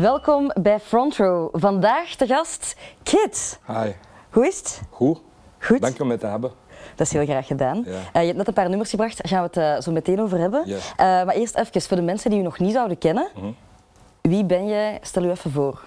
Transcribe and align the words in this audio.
Welkom 0.00 0.50
bij 0.60 0.80
Front 0.80 1.16
Row. 1.16 1.48
Vandaag 1.52 2.16
de 2.16 2.26
gast 2.26 2.76
Kit. 3.02 3.60
Hi. 3.66 3.90
Hoe 4.30 4.46
is 4.46 4.58
het? 4.58 4.80
Goed. 4.90 5.20
Goed. 5.58 5.80
Dank 5.80 5.96
je 5.96 6.02
om 6.02 6.08
mij 6.08 6.18
te 6.18 6.26
hebben. 6.26 6.50
Dat 6.94 7.06
is 7.06 7.12
heel 7.12 7.24
graag 7.24 7.46
gedaan. 7.46 7.82
Ja. 7.86 7.92
Eh, 8.12 8.20
je 8.20 8.26
hebt 8.26 8.36
net 8.36 8.48
een 8.48 8.54
paar 8.54 8.68
nummers 8.68 8.90
gebracht, 8.90 9.16
daar 9.16 9.28
gaan 9.28 9.50
we 9.50 9.60
het 9.60 9.76
eh, 9.76 9.82
zo 9.82 9.92
meteen 9.92 10.20
over 10.20 10.38
hebben. 10.38 10.64
Eh, 10.66 10.76
maar 10.96 11.28
eerst 11.28 11.54
even, 11.56 11.82
voor 11.82 11.96
de 11.96 12.02
mensen 12.02 12.30
die 12.30 12.38
u 12.38 12.42
nog 12.42 12.58
niet 12.58 12.72
zouden 12.72 12.98
kennen. 12.98 13.28
Mhm. 13.34 13.46
Wie 14.20 14.44
ben 14.44 14.66
jij? 14.66 14.98
Stel 15.02 15.24
u 15.24 15.30
even 15.30 15.50
voor. 15.50 15.84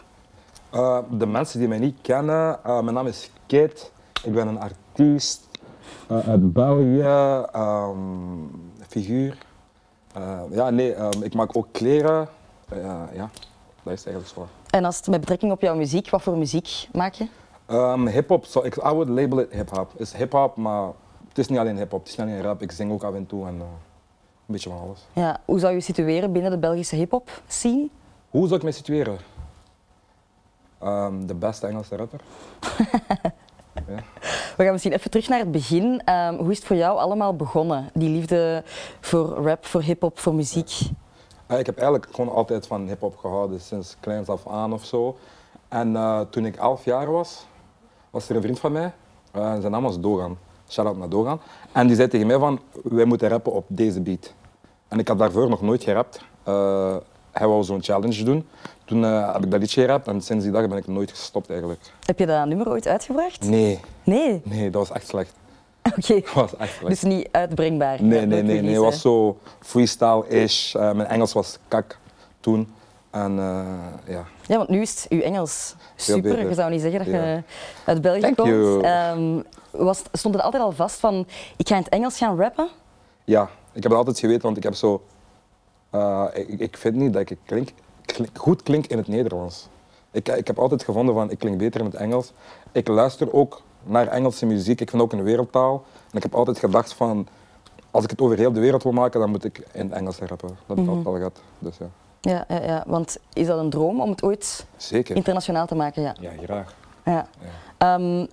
De 1.10 1.26
mensen 1.26 1.60
die 1.60 1.68
mij 1.68 1.80
niet 1.80 1.98
kennen, 2.02 2.60
mijn 2.64 2.94
naam 2.94 3.08
is 3.08 3.32
Kit. 3.46 3.92
Ik 4.24 4.34
ben 4.34 4.48
een 4.48 4.60
artiest 4.60 5.48
uit 6.08 6.54
België, 6.54 7.02
ehm, 7.52 7.98
figuur. 8.88 9.38
Ja, 10.52 10.70
nee, 10.70 10.94
ehm, 10.94 11.24
ik 11.24 11.34
maak 11.34 11.58
ook 11.58 11.68
kleren. 11.72 12.28
Ja, 13.14 13.30
dat 13.88 13.98
is 13.98 14.06
eigenlijk 14.06 14.36
zo. 14.36 14.48
En 14.70 14.86
als 14.86 14.98
het 14.98 15.08
met 15.08 15.20
betrekking 15.20 15.52
op 15.52 15.62
jouw 15.62 15.76
muziek, 15.76 16.10
wat 16.10 16.22
voor 16.22 16.38
muziek 16.38 16.88
maak 16.94 17.14
je? 17.14 17.28
Ehm 17.66 18.08
hip-hop, 18.08 18.46
so, 18.46 18.64
ik, 18.64 18.76
I 18.76 18.90
would 18.90 19.10
label 19.10 19.40
it 19.40 19.52
hip-hop. 19.52 19.92
Het 19.92 20.02
is 20.02 20.14
hip-hop, 20.14 20.56
maar 20.56 20.92
het 21.28 21.38
is 21.38 21.48
niet 21.48 21.60
alleen 21.60 21.78
hip-hop, 21.78 22.00
het 22.00 22.10
is 22.10 22.16
niet 22.16 22.28
alleen 22.28 22.42
rap. 22.42 22.62
Ik 22.62 22.72
zing 22.72 22.92
ook 22.92 23.04
af 23.04 23.14
en 23.14 23.26
toe 23.26 23.48
en 23.48 23.56
eh, 23.56 23.62
een 23.62 24.54
beetje 24.54 24.70
van 24.70 24.80
alles. 24.80 25.06
Ja, 25.14 25.40
hoe 25.46 25.60
zou 25.60 25.72
je 25.72 25.78
je 25.78 25.84
situeren 25.84 26.32
binnen 26.32 26.52
de 26.52 26.58
Belgische 26.58 26.96
hip-hop 26.96 27.42
scene? 27.48 27.90
Hoe 28.30 28.46
zou 28.46 28.56
ik 28.56 28.64
mij 28.64 28.72
situeren? 28.72 29.18
Ehm, 30.80 31.26
de 31.26 31.34
beste 31.34 31.68
Engelse 31.68 31.96
rapper. 31.96 32.20
ja. 33.88 34.04
We 34.58 34.64
gaan 34.64 34.72
misschien 34.72 34.94
even 34.94 35.12
terug 35.12 35.28
naar 35.28 35.40
het 35.40 35.52
begin. 35.52 36.02
Ehm, 36.06 36.36
hoe 36.36 36.52
is 36.52 36.58
het 36.58 36.66
voor 36.66 36.76
jou 36.76 36.98
allemaal 36.98 37.36
begonnen? 37.36 37.90
Die 37.94 38.10
liefde 38.10 38.64
voor 39.00 39.28
rap, 39.28 39.66
voor 39.66 39.82
hip-hop, 39.82 40.20
voor 40.20 40.36
muziek? 40.36 40.72
Ik 41.50 41.66
heb 41.66 41.76
eigenlijk 41.78 42.08
gewoon 42.12 42.34
altijd 42.36 42.68
van 42.68 42.88
hip-hop 42.88 43.18
gehouden, 43.18 43.60
sinds 43.62 43.96
kleins 44.00 44.28
af 44.28 44.48
aan 44.48 44.74
of 44.74 44.86
zo. 44.86 45.18
En 45.68 45.96
eh, 45.96 46.20
toen 46.30 46.46
ik 46.46 46.56
elf 46.56 46.86
jaar 46.86 47.12
was, 47.12 47.46
was 48.10 48.30
er 48.30 48.36
een 48.36 48.42
vriend 48.42 48.60
van 48.60 48.72
mij, 48.72 48.92
eh, 49.32 49.60
zijn 49.60 49.72
naam 49.72 49.84
was 49.84 50.00
Dogan. 50.00 50.38
Shout-out 50.70 50.98
naar 50.98 51.10
Dogan. 51.10 51.40
En 51.72 51.88
die 51.88 51.96
zei 51.96 52.08
tegen 52.08 52.28
mij 52.28 52.40
van, 52.40 52.60
wij 52.84 53.06
moeten 53.06 53.30
rappen 53.30 53.52
op 53.54 53.66
deze 53.68 54.02
beat. 54.02 54.34
En 54.88 55.00
ik 55.00 55.08
had 55.08 55.18
daarvoor 55.18 55.50
nog 55.50 55.62
nooit 55.62 55.84
gerapt. 55.84 56.20
Eh, 56.44 56.96
hij 57.32 57.48
wou 57.48 57.64
zo'n 57.64 57.84
challenge 57.84 58.24
doen. 58.24 58.48
Toen 58.86 59.02
heb 59.04 59.44
ik 59.44 59.52
dat 59.52 59.60
liedje 59.60 59.82
gerapt 59.82 60.08
en 60.08 60.22
sinds 60.22 60.44
die 60.44 60.54
dag 60.54 60.68
ben 60.68 60.78
ik 60.78 60.88
nooit 60.88 61.10
gestopt 61.10 61.50
eigenlijk. 61.50 61.82
Heb 62.06 62.20
je 62.20 62.26
dat 62.26 62.46
nummer 62.46 62.70
ooit 62.70 62.88
uitgebracht? 62.88 63.44
Nee, 63.50 63.80
Nee? 64.04 64.42
nee, 64.44 64.70
dat 64.70 64.88
was 64.88 64.98
echt 64.98 65.08
slecht. 65.08 65.34
Oké. 65.98 66.22
Dus 66.88 67.02
niet 67.02 67.28
uitbrengbaar? 67.32 68.04
Nee, 68.04 68.26
nee, 68.26 68.42
nee, 68.44 68.62
nee. 68.62 68.72
Het 68.72 68.82
was 68.82 69.02
zo 69.02 69.38
freestyle-ish. 69.60 70.76
Eh, 70.76 70.82
mijn 70.92 71.08
Engels 71.10 71.34
was 71.34 71.58
kak 71.68 71.98
toen. 72.40 72.74
En 73.12 73.40
eh, 73.40 74.14
ja. 74.14 74.26
Ja, 74.46 74.58
want 74.58 74.70
nu 74.70 74.82
is 74.82 75.06
uw 75.10 75.22
Engels 75.22 75.76
super. 75.96 76.48
Je 76.48 76.54
zou 76.54 76.72
niet 76.72 76.82
zeggen 76.82 77.00
dat 77.00 77.08
Ja. 77.08 77.26
je 77.26 77.44
uit 77.86 78.02
België 78.02 78.20
Thank 78.20 78.36
komt. 78.38 78.84
Ehm, 78.84 79.40
was, 79.72 80.02
stond 80.12 80.34
het 80.34 80.44
altijd 80.44 80.64
al 80.64 80.72
vast 80.72 81.00
van, 81.00 81.28
ik 81.58 81.68
ga 81.68 81.76
in 81.76 81.82
het 81.84 81.92
Engels 81.92 82.18
gaan 82.18 82.40
rappen? 82.40 82.68
ja, 83.26 83.44
ik 83.74 83.84
heb 83.84 83.92
het 83.92 83.94
altijd 84.00 84.20
geweten, 84.20 84.42
want 84.42 84.58
ik 84.58 84.64
heb 84.64 84.74
zo. 84.74 85.04
eh, 85.90 86.26
ik, 86.34 86.60
ik 86.60 86.78
vind 86.78 86.96
niet 86.96 87.14
dat 87.14 87.30
ik 87.30 87.38
klink, 87.46 87.70
klink- 88.06 88.38
goed 88.38 88.64
klink 88.64 88.86
in 88.86 88.98
het 88.98 89.08
Nederlands. 89.08 89.68
Ik, 90.12 90.28
ik 90.30 90.48
heb 90.48 90.60
altijd 90.60 90.84
gevonden 90.84 91.16
van 91.16 91.32
ik 91.32 91.40
klink 91.40 91.58
beter 91.58 91.80
in 91.80 91.86
het 91.86 91.96
Engels. 91.96 92.32
Ik 92.78 92.88
luister 92.88 93.34
ook 93.34 93.62
naar 93.84 94.08
Engelse 94.08 94.46
muziek. 94.46 94.82
Ik 94.82 94.90
vind 94.90 95.02
ook 95.02 95.14
een 95.14 95.24
wereldtaal. 95.24 95.84
En 96.12 96.18
ik 96.18 96.24
heb 96.24 96.36
altijd 96.36 96.60
gedacht 96.60 96.94
van 96.94 97.28
als 97.92 98.04
ik 98.04 98.10
het 98.10 98.22
over 98.22 98.38
heel 98.38 98.52
de 98.52 98.60
wereld 98.60 98.84
wil 98.84 98.92
maken, 98.92 99.20
dan 99.20 99.30
moet 99.30 99.44
ik 99.44 99.68
in 99.74 99.94
Engels 99.94 100.18
rappen. 100.18 100.58
Dat 100.66 100.78
heb 100.78 100.78
ik 100.78 100.88
altijd 100.88 101.06
al 101.08 101.14
gehad. 101.16 101.42
Dus 101.60 101.78
ja, 101.78 101.86
Ja, 102.22 102.46
ja, 102.48 102.64
ja, 102.64 102.84
want 102.88 103.18
is 103.34 103.48
dat 103.48 103.60
een 103.60 103.70
droom 103.70 104.02
om 104.02 104.10
het 104.10 104.24
ooit 104.24 104.66
zeker. 104.76 105.16
internationaal 105.16 105.66
te 105.68 105.76
maken? 105.76 106.02
Ja. 106.02 106.16
Ja, 106.20 106.32
graag. 106.44 106.76
ja. 107.06 107.28
Ja. 107.42 107.96
Ehm, 107.96 108.26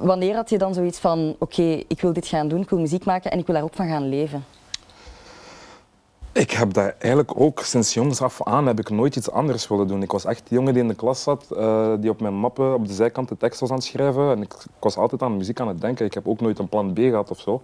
wanneer 0.00 0.34
had 0.34 0.50
je 0.50 0.58
dan 0.58 0.74
zoiets 0.74 0.98
van, 0.98 1.36
oké, 1.38 1.82
ik 1.88 2.00
wil 2.00 2.12
dit 2.12 2.26
gaan 2.26 2.48
doen, 2.48 2.60
ik 2.60 2.70
wil 2.70 2.78
muziek 2.78 3.04
maken 3.04 3.30
en 3.30 3.38
ik 3.38 3.46
wil 3.46 3.54
daar 3.54 3.64
ook 3.64 3.74
van 3.74 3.88
gaan 3.88 4.08
leven? 4.08 4.44
Ik 6.32 6.50
heb 6.50 6.72
dat 6.72 6.94
eigenlijk 6.98 7.40
ook 7.40 7.60
sinds 7.60 7.94
jongs 7.94 8.22
af 8.22 8.42
aan 8.42 8.66
heb 8.66 8.78
ik 8.78 8.90
nooit 8.90 9.16
iets 9.16 9.30
anders 9.30 9.68
willen 9.68 9.86
doen. 9.86 10.02
Ik 10.02 10.12
was 10.12 10.24
echt 10.24 10.42
die 10.48 10.58
jongen 10.58 10.72
die 10.72 10.82
in 10.82 10.88
de 10.88 10.94
klas 10.94 11.22
zat, 11.22 11.46
eh, 11.56 11.92
die 12.00 12.10
op 12.10 12.20
mijn 12.20 12.34
mappen 12.34 12.74
op 12.74 12.86
de 12.86 12.94
zijkant 12.94 13.28
de 13.28 13.36
tekst 13.36 13.60
was 13.60 13.70
aan 13.70 13.76
het 13.76 13.84
schrijven. 13.84 14.30
En 14.30 14.42
ik, 14.42 14.52
ik 14.52 14.70
was 14.80 14.96
altijd 14.96 15.22
aan 15.22 15.36
muziek 15.36 15.60
aan 15.60 15.68
het 15.68 15.80
denken. 15.80 16.06
Ik 16.06 16.14
heb 16.14 16.28
ook 16.28 16.40
nooit 16.40 16.58
een 16.58 16.68
plan 16.68 16.92
B 16.92 16.98
gehad 16.98 17.30
of 17.30 17.40
zo. 17.40 17.60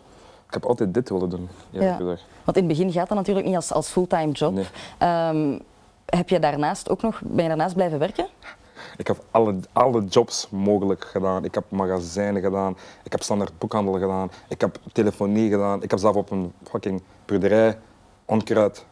Ik 0.46 0.54
heb 0.54 0.64
altijd 0.64 0.94
dit 0.94 1.08
willen 1.08 1.28
doen. 1.28 1.48
Ja. 1.70 1.96
gezegd. 1.96 2.24
Want 2.44 2.56
in 2.56 2.68
het 2.68 2.76
begin 2.76 2.92
gaat 2.92 3.08
dat 3.08 3.16
natuurlijk 3.16 3.46
niet 3.46 3.56
als, 3.56 3.72
als 3.72 3.88
fulltime 3.88 4.32
job. 4.32 4.52
Nee. 4.52 4.66
Ehm, 4.98 5.58
heb 6.06 6.28
je 6.28 6.38
daarnaast 6.38 6.90
ook 6.90 7.02
nog, 7.02 7.20
ben 7.24 7.42
je 7.42 7.48
daarnaast 7.48 7.74
blijven 7.74 7.98
werken? 7.98 8.26
Ik 8.96 9.06
heb 9.06 9.24
alle, 9.30 9.54
alle 9.72 10.04
jobs 10.04 10.48
mogelijk 10.50 11.04
gedaan. 11.04 11.44
Ik 11.44 11.54
heb 11.54 11.64
magazijnen 11.68 12.42
gedaan, 12.42 12.76
ik 13.02 13.12
heb 13.12 13.22
standaard 13.22 13.58
boekhandel 13.58 13.92
gedaan, 13.92 14.30
ik 14.48 14.60
heb 14.60 14.78
telefonie 14.92 15.50
gedaan. 15.50 15.82
Ik 15.82 15.90
heb 15.90 15.98
zelf 15.98 16.16
op 16.16 16.30
een 16.30 16.52
fucking 16.62 17.02
boerderij 17.26 17.78
onkruid 18.24 18.86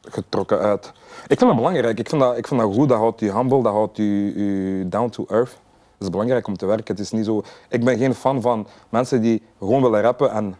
getrokken 0.00 0.58
uit. 0.58 0.92
Ik 1.26 1.38
vind 1.38 1.40
dat 1.40 1.56
belangrijk. 1.56 1.98
Ik 1.98 2.08
vind 2.08 2.20
dat, 2.22 2.36
ik 2.36 2.46
vind 2.46 2.60
dat 2.60 2.74
goed. 2.74 2.88
Dat 2.88 2.98
houdt 2.98 3.20
je 3.20 3.32
humble, 3.32 3.62
dat 3.62 3.72
houdt 3.72 3.96
je, 3.96 4.04
je 4.36 4.88
down 4.88 5.08
to 5.08 5.24
earth. 5.28 5.50
Het 5.94 6.02
is 6.02 6.10
belangrijk 6.10 6.46
om 6.46 6.56
te 6.56 6.66
werken. 6.66 6.94
Het 6.94 6.98
is 7.04 7.10
niet 7.10 7.24
zo... 7.24 7.42
Ik 7.68 7.84
ben 7.84 7.98
geen 7.98 8.14
fan 8.14 8.40
van 8.40 8.66
mensen 8.88 9.20
die 9.20 9.42
gewoon 9.58 9.82
willen 9.82 10.00
rappen 10.00 10.30
en 10.30 10.56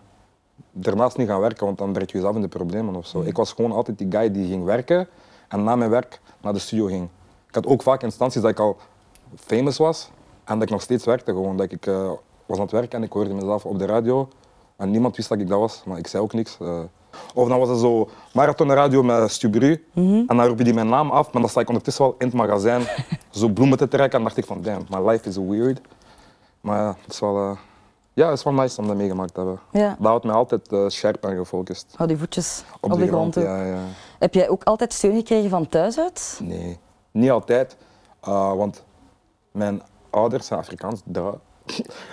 daarnaast 0.72 1.16
niet 1.16 1.28
gaan 1.28 1.40
werken, 1.40 1.66
want 1.66 1.78
dan 1.78 1.92
breng 1.92 2.10
je 2.10 2.16
jezelf 2.16 2.34
in 2.34 2.40
de 2.40 2.48
problemen 2.48 2.94
of 2.94 3.06
zo. 3.06 3.20
Ik 3.22 3.36
was 3.36 3.52
gewoon 3.52 3.72
altijd 3.72 3.98
die 3.98 4.06
guy 4.10 4.30
die 4.30 4.46
ging 4.46 4.64
werken 4.64 5.08
en 5.48 5.64
na 5.64 5.76
mijn 5.76 5.90
werk 5.90 6.20
naar 6.40 6.52
de 6.52 6.58
studio 6.58 6.86
ging. 6.86 7.08
Ik 7.48 7.54
had 7.54 7.66
ook 7.66 7.82
vaak 7.82 8.02
instanties 8.02 8.40
dat 8.40 8.50
ik 8.50 8.58
al 8.58 8.76
famous 9.36 9.76
was 9.78 10.10
en 10.44 10.54
dat 10.54 10.62
ik 10.62 10.70
nog 10.70 10.82
steeds 10.82 11.04
werkte. 11.04 11.32
Gewoon. 11.32 11.56
Dat 11.56 11.72
ik 11.72 11.86
eh, 11.86 12.10
was 12.46 12.56
aan 12.56 12.62
het 12.62 12.72
werken 12.72 12.98
en 12.98 13.04
ik 13.04 13.12
hoorde 13.12 13.34
mezelf 13.34 13.64
op 13.64 13.78
de 13.78 13.86
radio 13.86 14.28
en 14.76 14.90
niemand 14.90 15.16
wist 15.16 15.28
dat 15.28 15.38
ik 15.38 15.48
dat 15.48 15.58
was, 15.58 15.82
maar 15.84 15.98
ik 15.98 16.06
zei 16.06 16.22
ook 16.22 16.32
niks. 16.32 16.58
eh. 16.60 16.80
Of 17.34 17.48
dan 17.48 17.58
was 17.58 17.68
het 17.68 17.78
zo 17.78 18.08
marathon 18.32 18.72
radio 18.72 19.02
met 19.02 19.30
Stubru 19.30 19.84
en 19.94 20.26
dan 20.26 20.44
roep 20.44 20.58
je 20.58 20.64
die 20.64 20.74
mijn 20.74 20.88
naam 20.88 21.10
af, 21.10 21.32
maar 21.32 21.42
dan 21.42 21.50
sta 21.50 21.60
ik 21.60 21.68
ondertussen 21.68 22.04
wel 22.04 22.14
in 22.18 22.26
het 22.26 22.36
magazijn 22.36 22.82
zo 23.30 23.48
bloemen 23.48 23.78
te 23.78 23.88
trekken 23.88 24.18
en 24.18 24.24
dacht 24.24 24.36
ik 24.36 24.44
van 24.44 24.62
damn, 24.62 24.86
my 24.90 25.10
life 25.10 25.28
is 25.28 25.36
weird. 25.36 25.80
Maar 26.60 26.78
ja, 26.78 26.96
het 27.02 27.12
is 27.12 27.20
wel, 27.20 27.36
eh, 27.36 27.56
ja, 28.12 28.28
het 28.28 28.38
is 28.38 28.44
wel 28.44 28.52
nice 28.52 28.80
om 28.80 28.86
dat 28.86 28.96
meegemaakt 28.96 29.34
te 29.34 29.40
hebben. 29.40 29.60
Ja. 29.70 29.96
Dat 29.98 30.06
houdt 30.06 30.24
mij 30.24 30.34
altijd 30.34 30.72
eh, 30.72 30.84
scherp 30.88 31.24
en 31.24 31.36
gefocust. 31.36 31.92
Hou 31.96 32.08
die 32.08 32.18
voetjes 32.18 32.64
op, 32.80 32.92
de, 32.98 33.06
grond. 33.06 33.34
ja, 33.34 33.64
ja. 33.64 33.80
Heb 34.18 34.34
jij 34.34 34.48
ook 34.48 34.64
altijd 34.64 34.92
steun 34.92 35.16
gekregen 35.16 35.50
van 35.50 35.68
thuis 35.68 35.98
uit? 35.98 36.40
Nee, 36.42 36.78
niet 37.10 37.30
altijd. 37.30 37.76
Uh, 38.28 38.52
want 38.52 38.84
mijn 39.52 39.82
ouders 40.10 40.46
zijn 40.46 40.60
Afrikaans. 40.60 41.02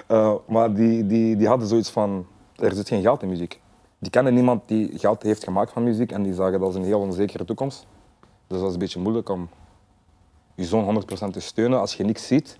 Uh, 0.08 0.34
maar 0.48 0.74
die, 0.74 1.08
die, 1.08 1.36
die 1.36 1.48
hadden 1.48 1.68
zoiets 1.68 1.90
van, 1.90 2.26
er 2.56 2.74
zit 2.74 2.88
geen 2.88 3.02
geld 3.02 3.22
in 3.22 3.30
muziek. 3.30 3.62
Die 4.00 4.12
kennen 4.12 4.34
niemand 4.34 4.62
die 4.66 5.00
geld 5.00 5.24
heeft 5.24 5.44
gemaakt 5.44 5.72
van 5.72 5.84
muziek 5.84 6.12
en 6.12 6.24
die 6.24 6.34
zagen 6.34 6.52
dat 6.52 6.62
als 6.62 6.76
een 6.76 6.84
heel 6.84 7.00
onzekere 7.00 7.46
toekomst. 7.46 7.86
Dus 8.48 8.60
dat 8.60 8.68
is 8.68 8.74
een 8.74 8.80
beetje 8.80 9.00
moeilijk 9.00 9.30
om 9.30 9.50
je 10.56 10.66
zoon 10.66 11.04
100% 11.30 11.32
te 11.32 11.40
steunen 11.40 11.80
als 11.80 11.96
je 11.96 12.04
niks 12.04 12.28
ziet. 12.28 12.58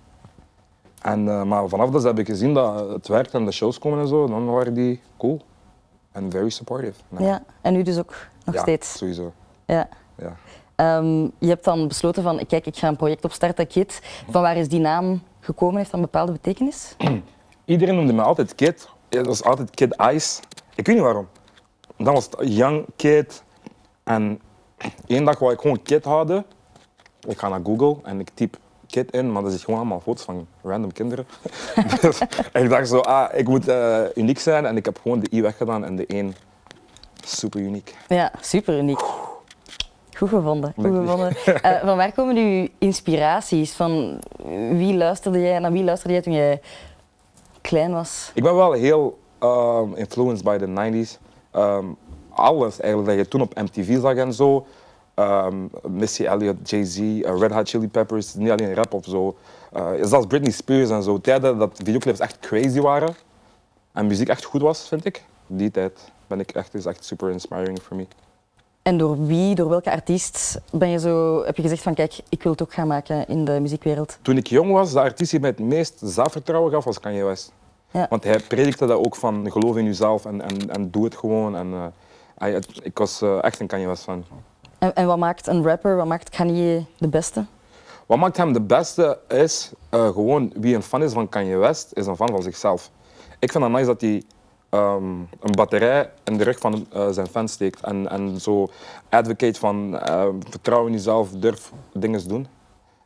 En, 1.02 1.26
uh, 1.26 1.42
maar 1.42 1.68
vanaf 1.68 1.90
dat 1.90 2.00
ze 2.00 2.06
hebben 2.06 2.24
gezien 2.24 2.54
dat 2.54 2.88
het 2.88 3.08
werkt 3.08 3.34
en 3.34 3.44
de 3.44 3.52
shows 3.52 3.78
komen 3.78 3.98
en 3.98 4.08
zo, 4.08 4.26
dan 4.26 4.46
waren 4.46 4.74
die 4.74 5.00
cool. 5.16 5.40
En 6.12 6.30
very 6.30 6.50
supportive. 6.50 7.00
Ja, 7.18 7.42
en 7.60 7.72
nu 7.72 7.82
dus 7.82 7.98
ook 7.98 8.14
nog 8.44 8.54
ja, 8.54 8.60
steeds. 8.60 8.98
sowieso. 8.98 9.32
Ja. 9.64 9.88
Ja. 10.16 10.36
Ehm, 10.74 11.22
je 11.38 11.48
hebt 11.48 11.64
dan 11.64 11.88
besloten 11.88 12.22
van, 12.22 12.46
kijk, 12.46 12.66
ik 12.66 12.76
ga 12.76 12.88
een 12.88 12.96
project 12.96 13.24
opstarten, 13.24 13.66
Kit. 13.66 14.00
Van 14.30 14.42
waar 14.42 14.56
is 14.56 14.68
die 14.68 14.80
naam 14.80 15.22
gekomen? 15.40 15.76
Heeft 15.76 15.90
dat 15.90 16.00
een 16.00 16.06
bepaalde 16.06 16.32
betekenis? 16.32 16.96
Iedereen 17.64 17.94
noemde 17.94 18.12
me 18.12 18.22
altijd 18.22 18.54
Kid. 18.54 18.88
Ja, 19.08 19.18
Dat 19.18 19.26
was 19.26 19.42
altijd 19.42 19.70
Kid 19.70 19.96
Ice. 20.12 20.40
Ik 20.80 20.86
weet 20.86 20.94
niet 20.94 21.04
waarom. 21.04 21.28
Dan 21.96 22.14
was 22.14 22.24
het 22.24 22.36
Young 22.40 22.84
Kid. 22.96 23.42
En 24.02 24.40
één 25.06 25.24
dag 25.24 25.38
wou 25.38 25.52
ik 25.52 25.60
gewoon 25.60 25.82
Kid 25.82 26.04
houden. 26.04 26.44
Ik 27.28 27.38
ga 27.38 27.48
naar 27.48 27.60
Google 27.64 27.96
en 28.02 28.20
ik 28.20 28.30
typ 28.34 28.56
Kid 28.86 29.12
in, 29.12 29.32
maar 29.32 29.44
er 29.44 29.50
zit 29.50 29.60
gewoon 29.60 29.80
allemaal 29.80 30.00
foto's 30.00 30.24
van 30.24 30.46
random 30.62 30.92
kinderen. 30.92 31.26
dus 32.00 32.20
ik 32.52 32.68
dacht 32.68 32.88
zo, 32.88 32.98
ah, 32.98 33.38
ik 33.38 33.48
moet 33.48 33.68
eh, 33.68 34.02
uniek 34.14 34.38
zijn. 34.38 34.66
En 34.66 34.76
ik 34.76 34.84
heb 34.84 34.98
gewoon 35.02 35.20
de 35.20 35.28
I 35.32 35.42
weggedaan 35.42 35.84
en 35.84 35.96
de 35.96 36.06
1 36.06 36.34
super 37.24 37.60
uniek. 37.60 37.96
Ja, 38.08 38.32
super 38.40 38.78
uniek. 38.78 39.00
Goed 40.16 40.28
gevonden. 40.28 40.72
Goed 40.76 40.94
gevonden. 40.94 41.36
Eh, 41.44 41.80
van 41.84 41.96
waar 41.96 42.12
komen 42.12 42.36
uw 42.36 42.68
inspiraties? 42.78 43.72
Van 43.72 44.20
wie 44.70 44.94
luisterde 44.94 45.40
jij, 45.40 45.58
naar 45.58 45.72
wie 45.72 45.84
luisterde 45.84 46.12
jij 46.14 46.22
toen 46.22 46.34
jij 46.34 46.60
klein 47.60 47.92
was? 47.92 48.30
Ik 48.34 48.42
ben 48.42 48.54
wel 48.54 48.72
heel 48.72 49.18
um, 49.42 49.94
influenced 49.94 50.44
by 50.44 50.58
the 50.58 50.66
90s. 50.66 51.18
Um, 51.56 51.96
alles 52.30 52.80
eigenlijk 52.80 53.10
dat 53.10 53.18
je 53.18 53.28
toen 53.28 53.40
op 53.40 53.54
MTV 53.54 54.00
zag 54.00 54.14
en 54.14 54.32
zo. 54.32 54.66
Um, 55.14 55.70
Missy 55.88 56.24
Elliott, 56.24 56.70
Jay-Z, 56.70 56.98
uh, 56.98 57.38
Red 57.38 57.52
Hot 57.52 57.68
Chili 57.68 57.88
Peppers, 57.88 58.34
niet 58.34 58.50
alleen 58.50 58.74
rap 58.74 58.94
of 58.94 59.04
zo. 59.04 59.36
Uh, 59.76 59.88
zelfs 60.02 60.26
Britney 60.26 60.50
Spears 60.50 60.90
en 60.90 61.02
zo. 61.02 61.20
Tijden 61.20 61.58
dat 61.58 61.80
videoclips 61.84 62.18
echt 62.18 62.38
crazy 62.38 62.80
waren 62.80 63.14
en 63.92 64.06
muziek 64.06 64.28
echt 64.28 64.44
goed 64.44 64.60
was, 64.60 64.88
vind 64.88 65.04
ik. 65.04 65.24
Die 65.46 65.70
tijd 65.70 66.10
ben 66.26 66.40
ik 66.40 66.50
echt, 66.50 66.74
is 66.74 66.86
echt 66.86 67.04
super 67.04 67.30
inspiring 67.30 67.82
voor 67.82 67.96
me. 67.96 68.06
En 68.82 68.98
door 68.98 69.26
wie, 69.26 69.54
door 69.54 69.68
welke 69.68 69.90
artiest 69.90 70.60
ben 70.72 70.88
je 70.88 70.98
zo, 70.98 71.44
heb 71.44 71.56
je 71.56 71.62
gezegd 71.62 71.82
van 71.82 71.94
kijk, 71.94 72.18
ik 72.28 72.42
wil 72.42 72.52
het 72.52 72.62
ook 72.62 72.72
gaan 72.72 72.86
maken 72.86 73.28
in 73.28 73.44
de 73.44 73.60
muziekwereld? 73.60 74.18
Toen 74.22 74.36
ik 74.36 74.46
jong 74.46 74.72
was, 74.72 74.92
de 74.92 75.00
artiest 75.00 75.30
die 75.30 75.40
mij 75.40 75.50
het 75.50 75.58
meest 75.58 76.00
zelfvertrouwen 76.04 76.72
gaf, 76.72 76.84
was 76.84 77.00
Kanye 77.00 77.24
West. 77.24 77.52
Ja. 77.90 78.06
Want 78.10 78.24
hij 78.24 78.40
predikte 78.40 78.86
dat 78.86 79.04
ook 79.06 79.16
van 79.16 79.50
geloof 79.50 79.76
in 79.76 79.84
jezelf 79.84 80.24
en, 80.24 80.40
en, 80.42 80.70
en 80.70 80.90
doe 80.90 81.04
het 81.04 81.16
gewoon. 81.16 81.56
En, 81.56 81.72
eh, 81.72 81.84
hij- 82.38 82.52
het- 82.52 82.80
ik 82.82 82.98
was 82.98 83.22
eh, 83.22 83.44
echt 83.44 83.60
een 83.60 83.66
Kanye 83.66 83.86
West 83.86 84.02
fan. 84.02 84.24
En, 84.78 84.94
en 84.94 85.06
wat 85.06 85.18
maakt 85.18 85.46
een 85.46 85.62
rapper, 85.64 85.96
wat 85.96 86.06
maakt 86.06 86.28
Kanye 86.28 86.84
de 86.98 87.08
beste? 87.08 87.44
Wat 88.06 88.18
maakt 88.18 88.36
hem 88.36 88.52
de 88.52 88.60
beste 88.60 89.18
is 89.28 89.72
eh, 89.88 90.08
gewoon 90.08 90.52
wie 90.56 90.74
een 90.74 90.82
fan 90.82 91.02
is 91.02 91.12
van 91.12 91.28
Kanye 91.28 91.56
West, 91.56 91.90
is 91.92 92.06
een 92.06 92.16
fan 92.16 92.28
van 92.28 92.42
zichzelf. 92.42 92.90
Ik 93.38 93.52
vind 93.52 93.64
het 93.64 93.72
nice 93.72 93.86
dat 93.86 94.00
hij 94.00 94.22
ehm, 94.68 95.04
een 95.40 95.52
batterij 95.56 96.10
in 96.24 96.36
de 96.38 96.44
rug 96.44 96.58
van 96.58 96.86
zijn 97.10 97.26
fans 97.26 97.52
steekt 97.52 97.80
en, 97.80 98.08
en 98.10 98.40
zo 98.40 98.68
advocate 99.08 99.58
van 99.58 99.98
vertrouw 100.48 100.86
in 100.86 100.92
jezelf, 100.92 101.30
durf 101.30 101.72
dingen 101.92 102.20
te 102.20 102.28
doen. 102.28 102.46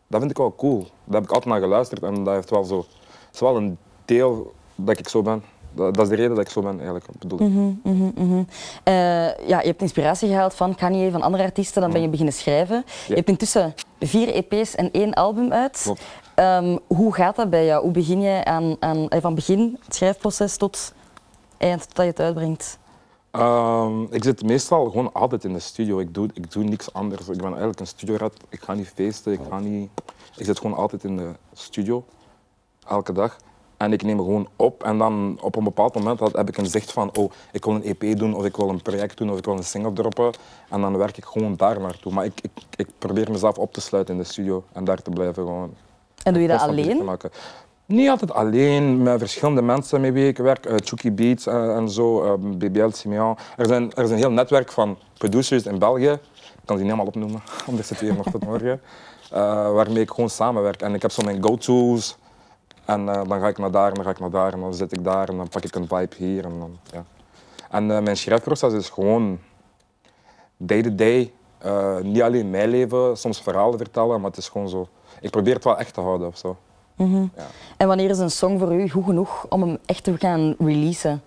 Dat 0.07 0.19
vind 0.21 0.31
ik 0.33 0.39
wel 0.39 0.55
cool. 0.57 0.79
Daar 1.05 1.15
heb 1.21 1.23
ik 1.25 1.31
altijd 1.33 1.55
naar 1.55 1.63
geluisterd 1.63 2.03
en 2.03 2.25
dat 2.25 2.35
heeft 2.35 2.51
wel 2.51 2.65
zo, 2.65 2.85
is 3.33 3.41
wel 3.41 3.57
een 3.57 3.79
deel 4.05 4.53
dat 4.75 4.99
ik 4.99 5.09
zo 5.09 5.23
ben. 5.23 5.43
Dat, 5.75 5.95
dat 5.95 6.05
is 6.05 6.09
de 6.09 6.17
reden 6.17 6.35
dat 6.37 6.45
ik 6.45 6.51
zo 6.51 6.61
ben, 6.61 6.75
eigenlijk, 6.75 7.07
bedoel 7.19 7.41
ik. 7.41 7.49
Mhm, 7.49 7.73
mhm, 7.83 8.11
mhm. 8.15 8.43
Eh, 8.83 8.95
ja, 9.47 9.61
je 9.61 9.67
hebt 9.67 9.81
inspiratie 9.81 10.29
gehaald 10.29 10.55
van 10.55 10.75
Kanye, 10.75 11.11
van 11.11 11.23
andere 11.23 11.43
artiesten, 11.43 11.83
dan 11.83 11.93
ben 11.93 12.01
je 12.01 12.09
beginnen 12.09 12.35
schrijven. 12.35 12.85
Je 13.07 13.15
hebt 13.15 13.29
intussen 13.29 13.75
vier 14.01 14.29
EP's 14.29 14.75
en 14.75 14.91
één 14.91 15.15
album 15.15 15.53
uit. 15.53 15.93
Ehm, 16.35 16.79
hoe 16.87 17.15
gaat 17.15 17.37
dat 17.37 17.51
bij 17.51 17.65
jou? 17.65 17.83
Hoe 17.83 17.93
begin 17.93 18.21
je 18.21 18.45
aan, 18.45 18.77
aan, 18.81 19.09
eh, 19.09 19.21
van 19.21 19.35
begin 19.35 19.79
het 19.85 19.95
schrijfproces 19.95 20.57
tot 20.57 20.93
eind, 21.57 21.95
tot 21.95 22.05
je 22.05 22.11
het 22.11 22.21
uitbrengt? 22.21 22.79
Ehm, 23.31 24.03
ik 24.03 24.25
zit 24.25 24.43
meestal 24.43 24.85
gewoon 24.85 25.13
altijd 25.13 25.45
in 25.45 25.53
de 25.53 25.59
studio. 25.59 25.99
Ik 25.99 26.15
doe, 26.15 26.29
ik 26.33 26.53
doe 26.53 26.65
niks 26.65 26.93
anders. 26.93 27.29
Ik 27.29 27.37
ben 27.37 27.47
eigenlijk 27.47 27.81
een 27.81 27.87
studiorat. 27.87 28.35
Ik 28.49 28.63
ga 28.63 28.75
niet 28.75 28.89
feesten. 28.95 29.33
Ik, 29.33 29.41
ga 29.49 29.59
niet... 29.59 29.91
ik 30.37 30.45
zit 30.45 30.59
gewoon 30.61 30.77
altijd 30.77 31.05
in 31.05 31.17
de 31.17 31.31
studio. 31.53 32.05
Elke 32.89 33.13
dag. 33.13 33.37
En 33.77 33.93
ik 33.93 34.03
neem 34.03 34.19
gewoon 34.19 34.49
op. 34.57 34.83
En 34.85 34.99
dan 34.99 35.39
op 35.41 35.57
een 35.57 35.65
bepaald 35.65 35.95
moment 35.95 36.21
had- 36.21 36.33
heb 36.37 36.49
ik 36.49 36.57
een 36.57 36.67
zicht 36.67 36.93
van... 36.93 37.17
Oh, 37.17 37.31
ik 37.53 37.65
wil 37.65 37.75
een 37.75 37.83
EP 37.85 38.19
doen, 38.19 38.35
of 38.35 38.45
ik 38.45 38.57
wil 38.57 38.69
een 38.69 38.83
project 38.83 39.17
doen, 39.19 39.31
of 39.31 39.39
ik 39.39 39.45
wil 39.45 39.57
een 39.57 39.65
single 39.65 39.93
droppen. 39.93 40.33
En 40.71 40.81
dan 40.81 40.97
werk 40.97 41.17
ik 41.17 41.25
gewoon 41.25 41.57
daar 41.57 41.81
naartoe. 41.81 42.13
Maar 42.13 42.25
ik, 42.25 42.33
ik, 42.43 42.51
ik 42.77 42.87
probeer 42.99 43.31
mezelf 43.31 43.59
op 43.59 43.73
te 43.73 43.81
sluiten 43.81 44.15
in 44.15 44.21
de 44.21 44.27
studio. 44.27 44.65
En 44.73 44.85
daar 44.85 45.03
te 45.03 45.11
blijven 45.11 45.35
gewoon. 45.43 45.75
En 46.23 46.33
doe 46.33 46.43
je 46.43 46.49
dat 46.49 46.57
alleen? 46.71 46.97
Niet 47.87 48.09
altijd 48.09 48.33
alleen, 48.33 49.03
met 49.03 49.19
verschillende 49.19 49.63
mensen 49.63 50.01
met 50.01 50.13
wie 50.13 50.27
ik 50.29 50.37
werk. 50.39 50.67
eh 50.67 50.75
Chucky 50.85 51.13
Beats 51.13 51.47
eh, 51.47 51.77
en 51.77 51.89
zo, 51.91 52.23
eh, 52.23 52.33
BBL, 52.59 52.89
Simeon. 52.91 53.37
Er, 53.57 53.67
zijn, 53.67 53.93
er 53.95 54.05
is 54.05 54.11
een 54.11 54.17
heel 54.17 54.31
netwerk 54.31 54.73
van 54.73 54.97
producers 55.19 55.63
in 55.67 55.79
België. 55.79 56.11
Ik 56.11 56.21
kan 56.65 56.77
die 56.77 56.85
niet 56.85 56.95
allemaal 56.95 57.07
opnoemen, 57.07 57.43
anders 57.69 57.89
zit 57.89 57.99
hier 58.01 58.15
nog 58.15 58.27
tot 58.31 58.45
morgen. 58.45 58.81
eh, 59.31 59.73
waarmee 59.73 60.03
ik 60.03 60.11
gewoon 60.11 60.31
samenwerk. 60.31 60.83
En 60.83 60.95
ik 60.95 61.03
heb 61.03 61.11
zo 61.11 61.23
mijn 61.25 61.43
go-to's. 61.45 62.17
En 62.85 63.09
eh, 63.09 63.29
dan 63.29 63.41
ga 63.41 63.49
ik 63.49 63.59
naar 63.59 63.71
daar 63.71 63.89
en 63.89 63.95
dan 63.95 64.05
ga 64.05 64.11
ik 64.11 64.19
naar 64.19 64.31
daar 64.31 64.53
en 64.53 64.61
dan 64.61 64.75
zit 64.75 64.93
ik 64.93 65.05
daar 65.05 65.29
en 65.29 65.37
dan 65.37 65.49
pak 65.49 65.65
ik 65.65 65.75
een 65.75 65.89
vibe 65.89 66.15
hier. 66.17 66.45
En, 66.45 66.59
dan, 66.59 66.79
ja. 66.93 67.05
en 67.71 67.91
eh, 67.91 68.03
mijn 68.03 68.17
schrijfproces 68.17 68.73
is 68.73 68.89
gewoon 68.89 69.39
day-to-day. 70.57 71.33
Eh, 71.59 71.99
niet 71.99 72.23
alleen 72.23 72.51
mijn 72.51 72.69
leven, 72.69 73.17
soms 73.17 73.41
verhalen 73.41 73.79
vertellen, 73.79 74.21
maar 74.21 74.31
het 74.31 74.39
is 74.39 74.49
gewoon 74.49 74.69
zo. 74.69 74.89
Ik 75.21 75.31
probeer 75.31 75.55
het 75.55 75.65
wel 75.65 75.79
echt 75.79 75.95
te 75.95 76.01
houden 76.01 76.27
of 76.27 76.39
zo. 76.39 76.57
Ja. 76.97 77.29
En 77.77 77.89
wanneer 77.89 78.11
is 78.11 78.19
een 78.19 78.31
song 78.31 78.59
voor 78.59 78.75
u 78.75 78.89
goed 78.89 79.05
genoeg 79.05 79.47
om 79.49 79.63
hem 79.63 79.79
echt 79.87 80.05
te 80.05 80.17
gaan 80.19 80.55
releasen? 80.59 81.23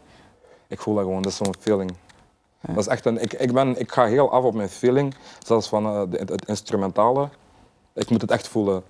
Ik 0.68 0.80
voel 0.80 0.95
dat 0.95 1.03
gewoon, 1.03 1.21
dat 1.21 1.31
is 1.31 1.38
zo'n 1.38 1.56
feeling. 1.60 1.94
Dat 2.62 2.77
is 2.77 2.88
echt 2.88 3.06
een, 3.06 3.21
ik, 3.21 3.33
ik, 3.33 3.53
ben, 3.53 3.80
ik 3.80 3.92
ga 3.92 4.06
heel 4.06 4.31
af 4.31 4.44
op 4.44 4.53
mijn 4.53 4.69
feeling, 4.69 5.15
zelfs 5.45 5.68
van 5.68 5.86
het, 5.86 6.45
instrumentale. 6.45 7.30
Ik 7.94 8.10
moet 8.10 8.21
het 8.21 8.31
echt 8.31 8.48
voelen. 8.48 8.83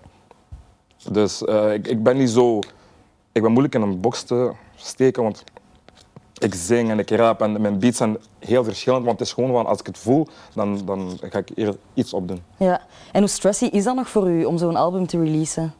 Dus 1.11 1.43
eh, 1.45 1.73
ik, 1.73 1.87
ik 1.87 2.03
ben 2.03 2.17
niet 2.17 2.29
zo. 2.29 2.59
Ik 3.31 3.41
ben 3.41 3.51
moeilijk 3.51 3.75
in 3.75 3.81
een 3.81 3.99
box 3.99 4.23
te 4.23 4.51
steken, 4.75 5.23
want 5.23 5.43
ik 6.37 6.53
zing 6.53 6.89
en 6.89 6.99
ik 6.99 7.09
rap 7.09 7.41
en 7.41 7.61
mijn 7.61 7.79
beats 7.79 7.97
zijn 7.97 8.17
heel 8.39 8.63
verschillend. 8.63 9.05
Want 9.05 9.19
het 9.19 9.27
is 9.27 9.33
gewoon 9.33 9.51
van 9.51 9.65
als 9.65 9.79
ik 9.79 9.85
het 9.85 9.97
voel, 9.97 10.27
dan, 10.53 10.81
dan 10.85 11.17
ga 11.21 11.37
ik 11.39 11.49
hier 11.55 11.75
iets 11.93 12.13
op 12.13 12.27
doen. 12.27 12.41
Ja. 12.57 12.81
En 13.11 13.19
hoe 13.19 13.29
stressy 13.29 13.65
is 13.65 13.83
dat 13.83 13.95
nog 13.95 14.09
voor 14.09 14.29
u 14.29 14.43
om 14.45 14.57
zo'n 14.57 14.75
album 14.75 15.07
te 15.07 15.17
releasen? 15.23 15.73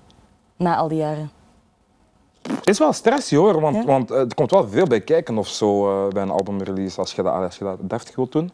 Na 0.57 0.75
al 0.75 0.87
die 0.87 0.97
jaren. 0.97 1.31
Het 2.41 2.67
is 2.67 2.79
wel 2.79 2.93
stress 2.93 3.31
hoor, 3.31 3.61
want, 3.61 3.75
Ja? 3.75 3.83
want 3.83 4.11
eh, 4.11 4.19
er 4.19 4.35
komt 4.35 4.51
wel 4.51 4.67
veel 4.67 4.87
bij 4.87 5.01
kijken 5.01 5.37
of 5.37 5.47
zo 5.47 5.89
eh, 5.89 6.13
bij 6.13 6.23
een 6.23 6.29
albumrelease 6.29 6.99
als 6.99 7.13
je 7.13 7.23
dat, 7.23 7.33
als 7.33 7.57
je 7.57 7.63
dat 7.63 7.77
deftig 7.81 8.15
wilt 8.15 8.31
doen. 8.31 8.51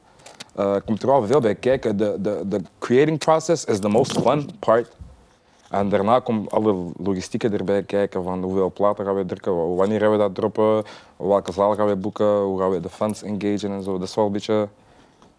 Eh, 0.55 0.75
komt 0.85 1.01
er 1.01 1.07
wel 1.07 1.25
veel 1.25 1.39
bij 1.39 1.55
kijken. 1.55 1.97
De, 1.97 2.17
de, 2.19 2.41
de 2.47 2.61
creating 2.79 3.17
process 3.17 3.65
is 3.65 3.79
the 3.79 3.89
most 3.89 4.19
fun 4.19 4.49
part. 4.59 4.95
En 5.73 5.89
daarna 5.89 6.19
komt 6.19 6.51
alle 6.51 6.85
logistieken 6.97 7.53
erbij 7.53 7.83
kijken 7.83 8.23
van 8.23 8.43
hoeveel 8.43 8.71
platen 8.71 9.05
gaan 9.05 9.15
we 9.15 9.25
drukken, 9.25 9.75
wanneer 9.75 9.99
gaan 9.99 10.11
we 10.11 10.17
dat 10.17 10.35
droppen, 10.35 10.83
welke 11.17 11.51
zaal 11.51 11.75
gaan 11.75 11.87
we 11.87 11.95
boeken, 11.95 12.41
hoe 12.41 12.59
gaan 12.59 12.69
we 12.69 12.79
de 12.79 12.89
fans 12.89 13.23
engagen 13.23 13.71
en 13.71 13.83
zo. 13.83 13.97
Dat 13.97 14.07
is 14.07 14.15
wel 14.15 14.25
een 14.25 14.31
beetje 14.31 14.67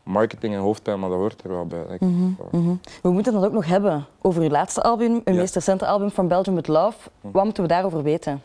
marketing 0.03 0.55
en 0.55 0.61
hoofdpijn, 0.61 1.01
maar 1.01 1.09
dat 1.09 1.19
hoort 1.19 1.43
er 1.45 1.51
wel 1.51 1.67
bij. 1.67 1.85
ik. 1.91 2.01
Mhm. 2.01 2.75
We 3.03 3.11
moeten 3.11 3.35
het 3.35 3.45
ook 3.45 3.53
nog 3.53 3.67
hebben 3.67 4.07
over 4.23 4.43
uw 4.43 4.49
laatste 4.49 4.83
album, 4.83 5.11
uw 5.13 5.21
Ja. 5.25 5.33
meest 5.41 5.55
recente 5.55 5.87
album, 5.87 6.11
From 6.11 6.29
Belgium 6.29 6.55
with 6.55 6.69
Love. 6.69 7.11
Wat 7.21 7.45
moeten 7.45 7.63
we 7.63 7.69
daarover 7.69 8.03
weten? 8.03 8.43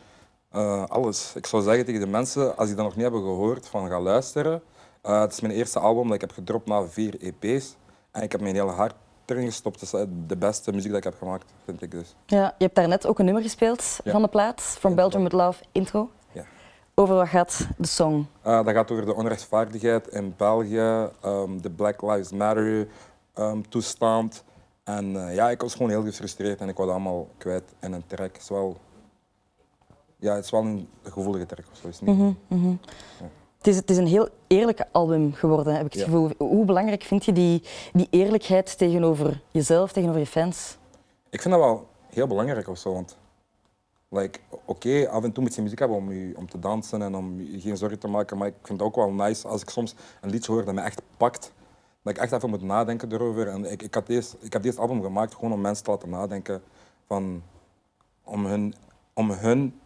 Eh, 0.52 0.84
alles. 0.88 1.34
Ik 1.36 1.46
zou 1.46 1.64
zeggen 1.64 1.86
tegen 1.86 2.02
de 2.02 2.08
mensen, 2.08 2.58
als 2.58 2.68
die 2.68 2.76
dat 2.76 2.86
nog 2.86 2.94
niet 2.96 3.04
hebben 3.04 3.22
gehoord, 3.22 3.68
van 3.68 3.88
ga 3.90 4.00
luisteren. 4.00 4.62
Eh, 5.02 5.20
het 5.22 5.32
is 5.32 5.40
mijn 5.42 5.54
eerste 5.54 5.80
album 5.80 6.04
dat 6.06 6.14
ik 6.14 6.22
heb 6.22 6.32
gedropt 6.32 6.68
na 6.68 6.84
vier 6.84 7.16
EP's. 7.22 7.76
En 8.12 8.22
ik 8.24 8.32
heb 8.32 8.42
mijn 8.42 8.56
hele 8.56 8.72
hart 8.72 8.94
erin 9.30 9.46
gestopt. 9.46 9.80
Het 9.80 9.94
is 9.94 10.00
eh, 10.00 10.06
de 10.28 10.38
beste 10.38 10.72
muziek 10.72 10.90
dat 10.90 10.98
ik 10.98 11.04
heb 11.04 11.18
gemaakt, 11.18 11.54
vind 11.66 11.82
ik 11.82 11.92
dus. 11.92 12.16
Ja, 12.26 12.54
je 12.58 12.64
hebt 12.64 12.76
daarnet 12.76 13.08
ook 13.08 13.20
een 13.20 13.26
nummer 13.26 13.44
gespeeld 13.44 14.00
Ja. 14.04 14.12
van 14.12 14.22
de 14.22 14.28
plaat, 14.28 14.62
From. 14.62 14.96
Belgium 14.96 15.24
with 15.24 15.32
Love, 15.32 15.64
intro. 15.72 16.10
Ja. 16.32 16.44
Over 16.96 17.16
wat 17.16 17.28
gaat 17.28 17.68
de 17.78 17.88
song? 17.88 18.26
Eh, 18.42 18.64
dat 18.66 18.74
gaat 18.74 18.92
over 18.92 19.06
de 19.06 19.16
onrechtvaardigheid 19.16 20.08
in 20.08 20.34
België, 20.38 21.10
ehm, 21.22 21.58
de 21.62 21.70
Black 21.70 22.02
Lives 22.02 22.32
Matter 22.32 22.88
ehm, 23.34 23.62
toestand. 23.70 24.44
En 24.84 25.28
eh, 25.28 25.36
ja, 25.36 25.50
ik 25.50 25.62
was 25.62 25.74
gewoon 25.74 25.90
heel 25.90 26.04
gefrustreerd 26.04 26.60
en 26.62 26.70
ik 26.70 26.76
wou 26.76 26.88
dat 26.88 26.96
allemaal 26.98 27.28
kwijt 27.38 27.64
in 27.82 27.94
een 27.94 28.04
track. 28.08 28.34
Het 28.34 28.42
is 28.42 28.50
wel, 28.50 28.78
ja, 30.18 30.36
het 30.36 30.44
is 30.46 30.52
wel 30.52 30.62
een 30.62 30.88
gevoelige 31.04 31.46
track 31.46 31.66
of 31.72 31.78
zo. 31.78 31.88
Is 31.88 32.00
niet? 32.02 32.36
Het 33.60 33.68
is, 33.68 33.76
het 33.76 33.90
is 33.90 33.98
een 33.98 34.08
heel 34.08 34.30
eerlijk 34.48 34.86
album 34.92 35.34
geworden, 35.34 35.76
heb 35.76 35.86
ik 35.86 35.92
het 35.92 36.02
Ja. 36.02 36.06
gevoel. 36.08 36.30
Hoe 36.38 36.66
belangrijk 36.66 37.04
vind 37.04 37.26
je 37.26 37.34
die, 37.34 37.64
die 37.94 38.08
eerlijkheid 38.10 38.78
tegenover 38.78 39.42
jezelf, 39.52 39.92
tegenover 39.92 40.22
je 40.22 40.28
fans? 40.28 40.78
Ik 41.30 41.42
vind 41.42 41.54
dat 41.54 41.64
wel 41.64 41.88
heel 42.10 42.28
belangrijk 42.28 42.68
of 42.68 42.78
zo. 42.78 42.94
Want 42.94 43.18
like, 44.10 44.40
oké, 44.66 45.10
af 45.10 45.24
en 45.24 45.32
toe 45.32 45.44
moet 45.44 45.56
je 45.56 45.62
muziek 45.62 45.80
hebben 45.80 45.98
om, 45.98 46.12
je, 46.12 46.34
om 46.38 46.50
te 46.50 46.60
dansen 46.60 47.02
en 47.02 47.16
om 47.16 47.42
je 47.42 47.60
geen 47.60 47.78
zorgen 47.78 48.00
te 48.00 48.08
maken. 48.08 48.38
Maar 48.38 48.48
ik 48.48 48.54
vind 48.64 48.80
het 48.80 48.88
ook 48.88 48.96
wel 48.96 49.12
nice 49.12 49.48
als 49.48 49.62
ik 49.62 49.70
soms 49.70 49.96
een 50.22 50.30
liedje 50.30 50.52
hoor 50.52 50.66
dat 50.66 50.74
me 50.74 50.82
echt 50.82 51.02
pakt. 51.18 51.52
Dat 52.04 52.14
ik 52.16 52.22
echt 52.22 52.32
even 52.32 52.50
moet 52.50 52.62
nadenken 52.62 53.12
erover. 53.14 53.48
En 53.48 53.72
ik, 53.72 53.82
ik, 53.84 53.94
had 53.94 54.08
deze, 54.08 54.36
ik 54.40 54.54
heb 54.54 54.62
deze 54.62 54.80
album 54.80 55.02
gemaakt 55.02 55.36
gewoon 55.36 55.52
om 55.54 55.62
mensen 55.62 55.84
te 55.84 55.92
laten 55.92 56.10
nadenken. 56.10 56.62
Van, 57.08 57.44
om, 58.24 58.46
hun, 58.46 58.74
om 59.14 59.32
hun 59.32 59.80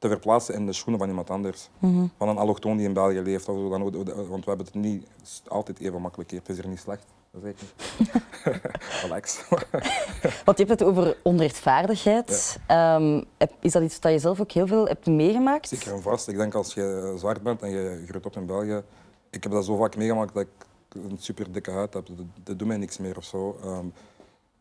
te 0.00 0.08
verplaatsen 0.08 0.54
in 0.54 0.66
de 0.66 0.72
schoenen 0.72 0.98
van 1.00 1.08
iemand 1.08 1.30
anders. 1.30 1.68
Van 2.16 2.28
een 2.28 2.38
allochtoon 2.38 2.76
die 2.76 2.86
in 2.86 2.92
België 2.92 3.20
leeft. 3.20 3.48
Of 3.48 3.58
zo. 3.58 3.68
Dan, 3.68 3.82
want 4.28 4.44
we 4.44 4.48
hebben 4.48 4.66
het 4.66 4.74
niet 4.74 5.06
altijd 5.48 5.78
even 5.78 6.00
makkelijk 6.00 6.30
hier. 6.30 6.40
Het 6.40 6.48
is 6.48 6.56
hier 6.56 6.68
niet 6.68 6.78
slecht. 6.78 7.04
Dat 7.30 7.42
weet 7.42 7.60
ik 7.60 7.68
niet. 7.98 8.10
Relax. 9.02 9.48
Want 10.44 10.58
je 10.58 10.64
hebt 10.64 10.80
het 10.80 10.82
over 10.82 11.16
onrechtvaardigheid. 11.22 12.58
Ehm, 12.66 13.22
is 13.60 13.72
dat 13.72 13.82
iets 13.82 14.00
dat 14.00 14.12
je 14.12 14.18
zelf 14.18 14.40
ook 14.40 14.50
heel 14.50 14.66
veel 14.66 14.86
hebt 14.86 15.06
meegemaakt? 15.06 15.68
Zeker 15.68 15.92
en 15.92 16.02
vast. 16.02 16.28
Ik 16.28 16.36
denk 16.36 16.54
als 16.54 16.74
je 16.74 17.14
zwart 17.18 17.42
bent 17.42 17.62
en 17.62 17.70
je 17.70 18.04
groeit 18.08 18.26
op 18.26 18.36
in 18.36 18.46
België. 18.46 18.82
Ik 19.30 19.42
heb 19.42 19.52
dat 19.52 19.64
zo 19.64 19.76
vaak 19.76 19.96
meegemaakt 19.96 20.34
dat 20.34 20.42
ik 20.42 20.66
een 20.88 21.18
super 21.18 21.52
dikke 21.52 21.70
huid 21.70 21.94
heb. 21.94 22.06
Dat, 22.06 22.16
dat 22.42 22.58
doet 22.58 22.68
mij 22.68 22.76
niks 22.76 22.98
meer 22.98 23.16
of 23.16 23.24
zo. 23.24 23.58
Ehm, 23.62 23.86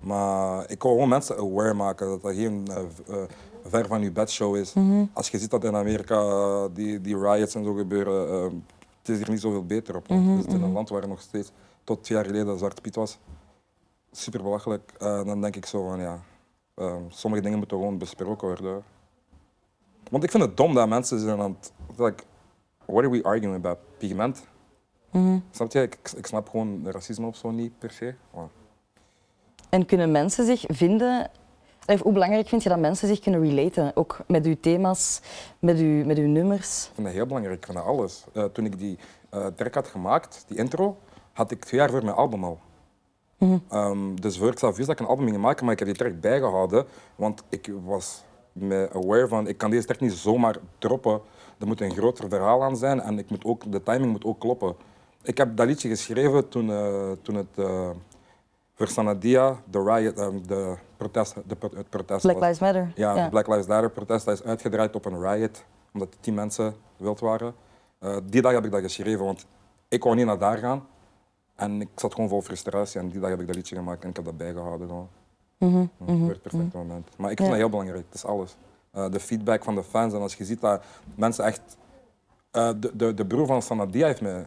maar 0.04 0.72
ik 0.72 0.84
wil 0.84 0.92
gewoon 0.92 1.10
mensen 1.10 1.38
aware 1.38 1.74
maken 1.74 2.08
dat 2.08 2.22
dat 2.22 2.34
geen 2.34 2.68
eh, 2.68 2.78
eh, 3.08 3.30
ver 3.66 3.88
van 3.88 4.02
je 4.02 4.12
bedshow 4.12 4.56
is. 4.56 4.74
Als 5.14 5.30
je 5.30 5.40
ziet 5.40 5.52
dat 5.52 5.64
in 5.64 5.76
Amerika 5.76 6.68
die, 6.68 7.02
die 7.02 7.18
riots 7.20 7.56
en 7.56 7.64
zo 7.64 7.74
gebeuren, 7.74 8.30
ehm, 8.30 8.56
het 9.00 9.10
is 9.10 9.18
hier 9.18 9.30
niet 9.30 9.42
zoveel 9.42 9.66
beter 9.66 9.96
op. 9.96 10.06
zitten 10.08 10.56
in 10.58 10.64
een 10.64 10.72
land 10.72 10.90
waar 10.90 11.08
nog 11.08 11.22
steeds 11.22 11.52
tot 11.84 12.04
twee 12.04 12.18
jaar 12.18 12.28
geleden 12.28 12.58
Zwarte 12.58 12.82
Piet 12.82 12.96
was. 12.96 13.18
Super 14.12 14.44
belachelijk. 14.44 14.94
Eh, 14.98 15.26
dan 15.26 15.42
denk 15.42 15.56
ik 15.56 15.66
zo 15.66 15.88
van 15.88 16.00
ja, 16.00 16.20
ehm, 16.76 17.02
sommige 17.10 17.44
dingen 17.44 17.58
moeten 17.58 17.78
gewoon 17.78 17.98
besproken 17.98 18.48
worden. 18.48 18.84
Want 20.10 20.24
ik 20.24 20.32
vind 20.32 20.44
het 20.44 20.58
dom 20.58 20.74
dat 20.74 20.88
mensen 20.88 21.20
zijn 21.20 21.40
aan 21.40 21.58
het... 21.60 21.74
Like, 21.98 22.24
what 22.86 23.04
are 23.04 23.10
we 23.10 23.24
arguing 23.24 23.56
about? 23.56 23.78
Pigment? 23.98 24.44
Snap 25.52 25.72
je? 25.72 25.82
Ik, 25.82 25.98
ik 26.16 26.26
snap 26.26 26.50
gewoon 26.50 26.92
racisme 26.92 27.28
of 27.28 27.36
zo 27.36 27.52
niet 27.52 27.80
per 27.80 27.92
se. 27.92 28.16
Maar 28.34 28.48
En 29.70 29.86
kunnen 29.86 30.12
mensen 30.12 30.46
zich 30.46 30.64
vinden... 30.68 31.30
Of 31.86 32.02
hoe 32.02 32.14
belangrijk 32.14 32.48
vind 32.48 32.64
je 32.64 32.70
dat 32.70 32.80
mensen 32.80 33.08
zich 33.08 33.20
kunnen 33.20 33.42
relaten? 33.42 33.92
Ook 33.96 34.18
met 34.28 34.46
uw 34.46 34.56
thema's, 34.60 35.22
met 35.60 35.78
uw, 35.78 36.06
met 36.06 36.18
uw 36.18 36.28
nummers? 36.28 36.86
ik 36.86 36.92
vind 36.94 37.08
dat 37.08 37.16
heel 37.16 37.26
belangrijk. 37.26 37.58
Ik 37.58 37.66
vind 37.66 37.78
dat 37.78 37.88
alles. 37.88 38.24
Eh, 38.34 38.44
toen 38.44 38.66
ik 38.66 38.80
die 38.80 38.98
eh 39.30 39.46
track 39.46 39.74
had 39.74 39.88
gemaakt, 39.88 40.44
die 40.48 40.58
intro, 40.58 40.98
had 41.34 41.52
ik 41.52 41.66
twee 41.66 41.80
jaar 41.80 41.90
voor 41.90 42.04
mijn 42.04 42.16
album 42.16 42.44
al. 42.44 42.60
Ehm, 43.70 44.16
dus 44.16 44.38
voor 44.38 44.52
ik 44.52 44.60
zelf 44.60 44.76
wist 44.76 44.88
dat 44.88 45.00
ik 45.00 45.06
een 45.06 45.12
album 45.12 45.28
ging 45.28 45.38
maken, 45.38 45.64
maar 45.64 45.74
ik 45.74 45.80
heb 45.80 45.88
die 45.88 45.98
track 45.98 46.20
bijgehouden, 46.22 46.86
want 47.16 47.44
ik 47.50 47.72
was 47.86 48.24
me 48.52 48.90
aware 48.94 49.28
van, 49.28 49.48
ik 49.48 49.58
kan 49.58 49.70
deze 49.70 49.86
track 49.86 50.00
niet 50.00 50.14
zomaar 50.14 50.56
droppen. 50.78 51.22
Er 51.60 51.68
moet 51.68 51.82
een 51.82 51.92
groter 51.92 52.30
verhaal 52.30 52.64
aan 52.64 52.78
zijn 52.78 53.02
en 53.02 53.18
ik 53.18 53.30
moet 53.30 53.46
ook, 53.46 53.72
de 53.72 53.84
timing 53.84 54.12
moet 54.12 54.26
ook 54.26 54.40
kloppen. 54.40 54.76
Ik 55.24 55.38
heb 55.38 55.56
dat 55.56 55.68
liedje 55.68 55.90
geschreven 55.90 56.50
toen, 56.50 56.72
eh, 56.72 57.12
toen 57.22 57.36
het 57.36 57.58
uh, 58.80 58.88
voor 58.88 58.88
Sanadia, 58.88 59.56
de 59.70 59.84
riot, 59.84 60.18
ehm, 60.20 60.38
de 60.48 60.76
protest, 60.98 61.36
de, 61.46 61.56
het 61.76 61.90
protest 61.90 62.22
Black 62.22 62.38
was. 62.40 62.44
Lives 62.44 62.60
Matter. 62.60 62.92
Ja, 62.96 63.16
Ja. 63.16 63.22
het 63.22 63.30
Black 63.30 63.48
Lives 63.48 63.68
Matter 63.68 63.90
protest 63.92 64.26
dat 64.26 64.34
is 64.34 64.44
uitgedraaid 64.44 64.96
op 64.96 65.06
een 65.06 65.22
riot, 65.22 65.66
omdat 65.94 66.16
tien 66.20 66.34
mensen 66.34 66.76
wild 66.98 67.20
waren. 67.20 67.54
Eh, 68.00 68.18
die 68.24 68.42
dag 68.42 68.52
heb 68.52 68.66
ik 68.66 68.72
dat 68.72 68.82
geschreven, 68.82 69.26
want 69.26 69.46
ik 69.88 70.04
wou 70.04 70.16
niet 70.16 70.26
naar 70.26 70.38
daar 70.38 70.58
gaan. 70.58 70.88
En 71.56 71.82
ik 71.82 71.88
zat 71.96 72.14
gewoon 72.14 72.30
vol 72.30 72.42
frustratie 72.42 73.00
en 73.00 73.10
die 73.10 73.20
dag 73.20 73.30
heb 73.30 73.40
ik 73.40 73.48
dat 73.48 73.56
liedje 73.56 73.76
gemaakt 73.76 74.04
en 74.04 74.10
ik 74.10 74.16
heb 74.16 74.26
dat 74.26 74.38
bijgehouden. 74.38 74.88
Gewoon. 74.88 75.10
Mhm, 75.58 75.78
Ja, 75.80 75.88
Voor 76.06 76.30
het 76.30 76.42
perfecte 76.42 76.78
moment. 76.78 77.10
Maar 77.18 77.32
ik 77.32 77.38
vind 77.38 77.50
Ja. 77.50 77.54
dat 77.56 77.64
heel 77.64 77.70
belangrijk, 77.70 78.06
dat 78.06 78.16
is 78.16 78.26
alles. 78.26 78.56
Eh, 78.92 79.10
de 79.12 79.20
feedback 79.20 79.64
van 79.64 79.76
de 79.76 79.84
fans 79.84 80.14
en 80.14 80.20
als 80.22 80.36
je 80.36 80.46
ziet 80.46 80.62
dat 80.62 80.84
mensen 81.16 81.44
echt... 81.46 81.62
eh, 82.52 82.70
de, 82.78 82.92
de, 82.96 83.14
de 83.14 83.26
broer 83.26 83.46
van 83.46 83.62
Sanadia 83.62 84.06
heeft 84.06 84.22
me 84.22 84.44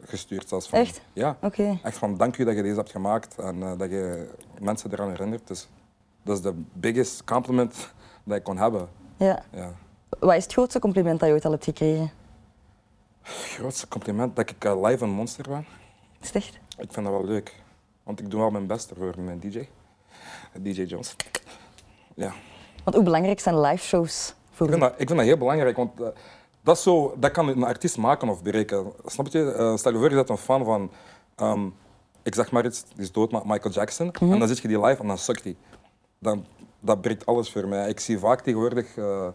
gestuurd 0.00 0.48
zelfs. 0.48 0.68
Van, 0.68 0.78
Echt? 0.78 1.00
Ja. 1.12 1.36
Oké. 1.42 1.78
Echt 1.82 1.96
van 1.96 2.16
dank 2.16 2.36
u 2.36 2.44
dat 2.44 2.56
je 2.56 2.62
deze 2.62 2.76
hebt 2.76 2.90
gemaakt 2.90 3.38
en 3.38 3.62
eh, 3.62 3.78
dat 3.78 3.90
je 3.90 4.30
mensen 4.60 4.92
eraan 4.92 5.10
herinnert. 5.10 5.46
Dus 5.46 5.68
dat 6.22 6.36
is 6.36 6.42
de 6.42 6.52
biggest 6.72 7.24
compliment 7.24 7.92
dat 8.24 8.36
ik 8.36 8.42
kon 8.42 8.58
hebben. 8.58 8.88
Ja. 9.16 9.42
Ja. 9.52 9.72
Wat 10.18 10.34
is 10.34 10.42
het 10.42 10.52
grootste 10.52 10.78
compliment 10.78 11.20
dat 11.20 11.28
je 11.28 11.34
ooit 11.34 11.44
al 11.44 11.50
hebt 11.50 11.64
gekregen? 11.64 12.10
Het 13.22 13.34
grootste 13.34 13.88
compliment 13.88 14.36
dat 14.36 14.50
ik 14.50 14.64
eh, 14.64 14.82
live 14.82 15.04
een 15.04 15.10
monster 15.10 15.48
ben. 15.48 15.66
Is 16.20 16.32
echt? 16.32 16.58
Ik 16.78 16.92
vind 16.92 17.06
dat 17.06 17.14
wel 17.14 17.24
leuk. 17.24 17.54
Want 18.02 18.20
ik 18.20 18.30
doe 18.30 18.40
wel 18.40 18.50
mijn 18.50 18.66
best 18.66 18.92
voor 18.96 19.14
mijn 19.20 19.40
DJ. 19.40 19.68
DJ 20.60 20.82
Jones. 20.82 21.16
Ja. 22.14 22.32
Want 22.84 22.96
hoe 22.96 23.04
belangrijk 23.04 23.40
zijn 23.40 23.60
live 23.60 23.84
shows 23.84 24.34
voor 24.50 24.66
Ik 24.66 24.72
vind 24.72 24.84
dat, 24.84 24.92
ik 24.92 25.06
vind 25.06 25.18
dat 25.18 25.28
heel 25.28 25.36
belangrijk, 25.38 25.76
want 25.76 26.00
eh, 26.00 26.08
dat, 26.68 26.78
zo, 26.78 27.14
dat 27.18 27.30
kan 27.30 27.48
een 27.48 27.62
artiest 27.64 27.96
maken 27.96 28.28
of 28.28 28.42
breken. 28.42 28.92
Snap 29.06 29.26
je? 29.28 29.52
Eh, 29.52 29.76
stel 29.76 29.92
je 29.92 29.98
voor, 29.98 30.08
je 30.08 30.14
bent 30.14 30.28
een 30.28 30.36
fan 30.36 30.64
van, 30.64 30.90
ehm, 31.36 31.66
ik 32.22 32.34
zeg 32.34 32.50
maar 32.50 32.64
iets, 32.66 32.84
die 32.94 33.02
is 33.02 33.12
dood, 33.12 33.30
maar 33.30 33.42
Michael 33.46 33.74
Jackson. 33.74 34.12
En 34.12 34.38
dan 34.38 34.48
zit 34.48 34.58
je 34.58 34.68
die 34.68 34.80
live 34.80 35.00
en 35.02 35.06
dan 35.08 35.18
sukt 35.18 35.44
hij. 35.44 35.56
Dan, 36.18 36.44
dat 36.80 37.00
breekt 37.00 37.26
alles 37.26 37.52
voor 37.52 37.68
mij. 37.68 37.88
Ik 37.88 38.00
zie 38.00 38.18
vaak 38.18 38.40
tegenwoordig 38.40 38.96
eh, 38.96 39.28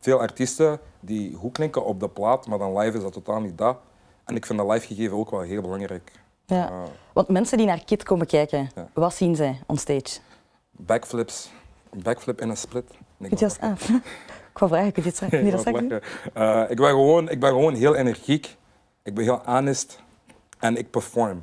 veel 0.00 0.20
artiesten 0.20 0.80
die 1.00 1.34
goed 1.34 1.52
klinken 1.52 1.84
op 1.84 2.00
de 2.00 2.08
plaat, 2.08 2.46
maar 2.46 2.58
dan 2.58 2.78
live 2.78 2.96
is 2.96 3.02
dat 3.02 3.12
totaal 3.12 3.40
niet 3.40 3.58
dat. 3.58 3.76
En 4.24 4.36
ik 4.36 4.46
vind 4.46 4.58
dat 4.58 4.70
live 4.70 4.86
gegeven 4.86 5.16
ook 5.16 5.30
wel 5.30 5.40
heel 5.40 5.62
belangrijk. 5.62 6.12
Ja. 6.46 6.68
Eh, 6.68 6.82
Want 7.12 7.28
mensen 7.28 7.56
die 7.58 7.66
naar 7.66 7.84
Kid 7.84 8.02
komen 8.02 8.26
kijken, 8.26 8.70
Ja. 8.74 8.88
wat 8.94 9.14
zien 9.14 9.36
zij 9.36 9.60
on 9.66 9.76
stage? 9.78 10.18
backflips, 10.70 11.50
backflip 12.02 12.40
in 12.40 12.48
een 12.48 12.56
split. 12.56 12.84
Je 13.16 13.44
als... 13.44 13.58
ah, 13.58 13.72
ik 14.52 14.58
wou 14.58 14.70
vragen, 14.70 14.92
kun 14.92 15.02
je 15.02 15.10
dit 15.10 15.30
je 15.30 15.50
dat. 15.50 16.02
Eh, 16.34 16.62
ik, 16.68 16.76
ben 16.76 16.88
gewoon, 16.88 17.30
ik 17.30 17.40
ben 17.40 17.50
gewoon 17.50 17.74
heel 17.74 17.94
energiek. 17.94 18.56
Ik 19.02 19.14
ben 19.14 19.24
heel 19.24 19.42
honest. 19.44 20.02
En 20.58 20.76
ik 20.76 20.90
perform. 20.90 21.42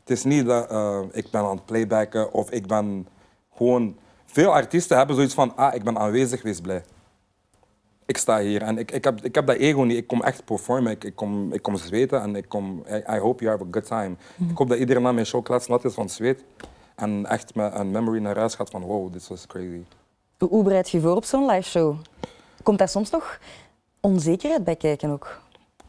Het 0.00 0.10
is 0.10 0.24
niet 0.24 0.46
dat 0.46 0.70
eh, 0.70 1.00
ik 1.12 1.30
ben 1.30 1.40
aan 1.40 1.56
het 1.56 1.64
playbacken 1.64 2.32
of 2.32 2.50
ik 2.50 2.66
ben 2.66 3.08
gewoon... 3.56 3.96
Veel 4.24 4.52
artiesten 4.52 4.96
hebben 4.96 5.16
zoiets 5.16 5.34
van, 5.34 5.56
ah, 5.56 5.74
ik 5.74 5.82
ben 5.84 5.98
aanwezig, 5.98 6.42
wees 6.42 6.60
blij. 6.60 6.82
Ik 8.06 8.16
sta 8.16 8.40
hier 8.40 8.62
en 8.62 8.78
ik, 8.78 8.90
ik, 8.90 9.04
heb, 9.04 9.24
ik 9.24 9.34
heb 9.34 9.46
dat 9.46 9.56
ego 9.56 9.82
niet. 9.82 9.96
Ik 9.96 10.06
kom 10.06 10.22
echt 10.22 10.44
performen. 10.44 10.92
Ik, 10.92 11.04
ik, 11.04 11.16
kom, 11.16 11.52
ik 11.52 11.62
kom 11.62 11.76
zweten 11.76 12.22
en 12.22 12.36
ik 12.36 12.48
kom... 12.48 12.84
I, 12.90 13.14
I 13.14 13.18
hope 13.18 13.44
you 13.44 13.56
have 13.56 13.64
a 13.64 13.68
good 13.70 13.86
time. 13.86 14.16
Ik 14.50 14.56
hoop 14.56 14.68
dat 14.68 14.78
iedereen 14.78 15.02
na 15.02 15.12
mijn 15.12 15.26
show 15.26 15.42
kletsnat 15.42 15.84
is 15.84 15.94
van 15.94 16.08
zweet. 16.08 16.44
En 16.94 17.26
echt 17.26 17.54
met 17.54 17.74
een 17.74 17.90
memory 17.90 18.20
naar 18.20 18.36
huis 18.36 18.54
gaat 18.54 18.70
van, 18.70 18.82
wow, 18.82 19.12
this 19.12 19.28
was 19.28 19.46
crazy. 19.46 19.82
Hoe, 20.38 20.62
bereid 20.62 20.90
je 20.90 20.96
je 20.96 21.02
voor 21.02 21.16
op 21.16 21.24
zo'n 21.24 21.46
live 21.46 21.68
show? 21.68 21.96
Komt 22.66 22.78
daar 22.78 22.88
soms 22.88 23.10
nog 23.10 23.38
onzekerheid 24.00 24.64
bij 24.64 24.76
kijken 24.76 25.10
ook? 25.10 25.40